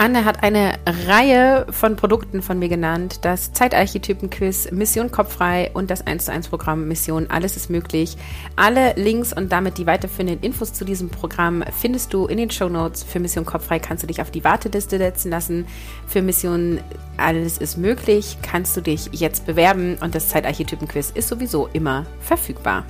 Anne 0.01 0.25
hat 0.25 0.43
eine 0.43 0.79
Reihe 1.07 1.67
von 1.69 1.95
Produkten 1.95 2.41
von 2.41 2.59
mir 2.59 2.71
genannt. 2.71 3.19
Das 3.21 3.53
Zeitarchetypen-Quiz, 3.53 4.71
Mission 4.71 5.11
Kopffrei 5.11 5.71
und 5.75 5.91
das 5.91 6.07
1 6.07 6.25
zu 6.25 6.33
1 6.33 6.49
Programm 6.49 6.89
Mission 6.89 7.27
Alles 7.29 7.55
ist 7.55 7.69
möglich. 7.69 8.17
Alle 8.57 8.95
Links 8.95 9.35
und 9.35 9.53
damit 9.53 9.77
die 9.77 9.85
weiterführenden 9.85 10.41
Infos 10.41 10.73
zu 10.73 10.87
diesem 10.87 11.11
Programm 11.11 11.63
findest 11.79 12.15
du 12.15 12.25
in 12.29 12.39
den 12.39 12.51
Show 12.51 12.71
Notes. 12.71 13.03
Für 13.03 13.21
Mission 13.21 13.45
Kopffrei 13.45 13.79
kannst 13.79 14.03
du 14.03 14.07
dich 14.07 14.23
auf 14.23 14.31
die 14.31 14.43
Warteliste 14.43 14.97
setzen 14.97 15.31
lassen. 15.31 15.67
Für 16.07 16.23
Mission 16.23 16.81
Alles 17.19 17.59
ist 17.59 17.77
möglich 17.77 18.39
kannst 18.41 18.79
du 18.79 18.81
dich 18.81 19.11
jetzt 19.13 19.45
bewerben 19.45 19.99
und 20.01 20.15
das 20.15 20.31
Zeitarchetypen-Quiz 20.31 21.11
ist 21.11 21.29
sowieso 21.29 21.69
immer 21.75 22.07
verfügbar. 22.21 22.87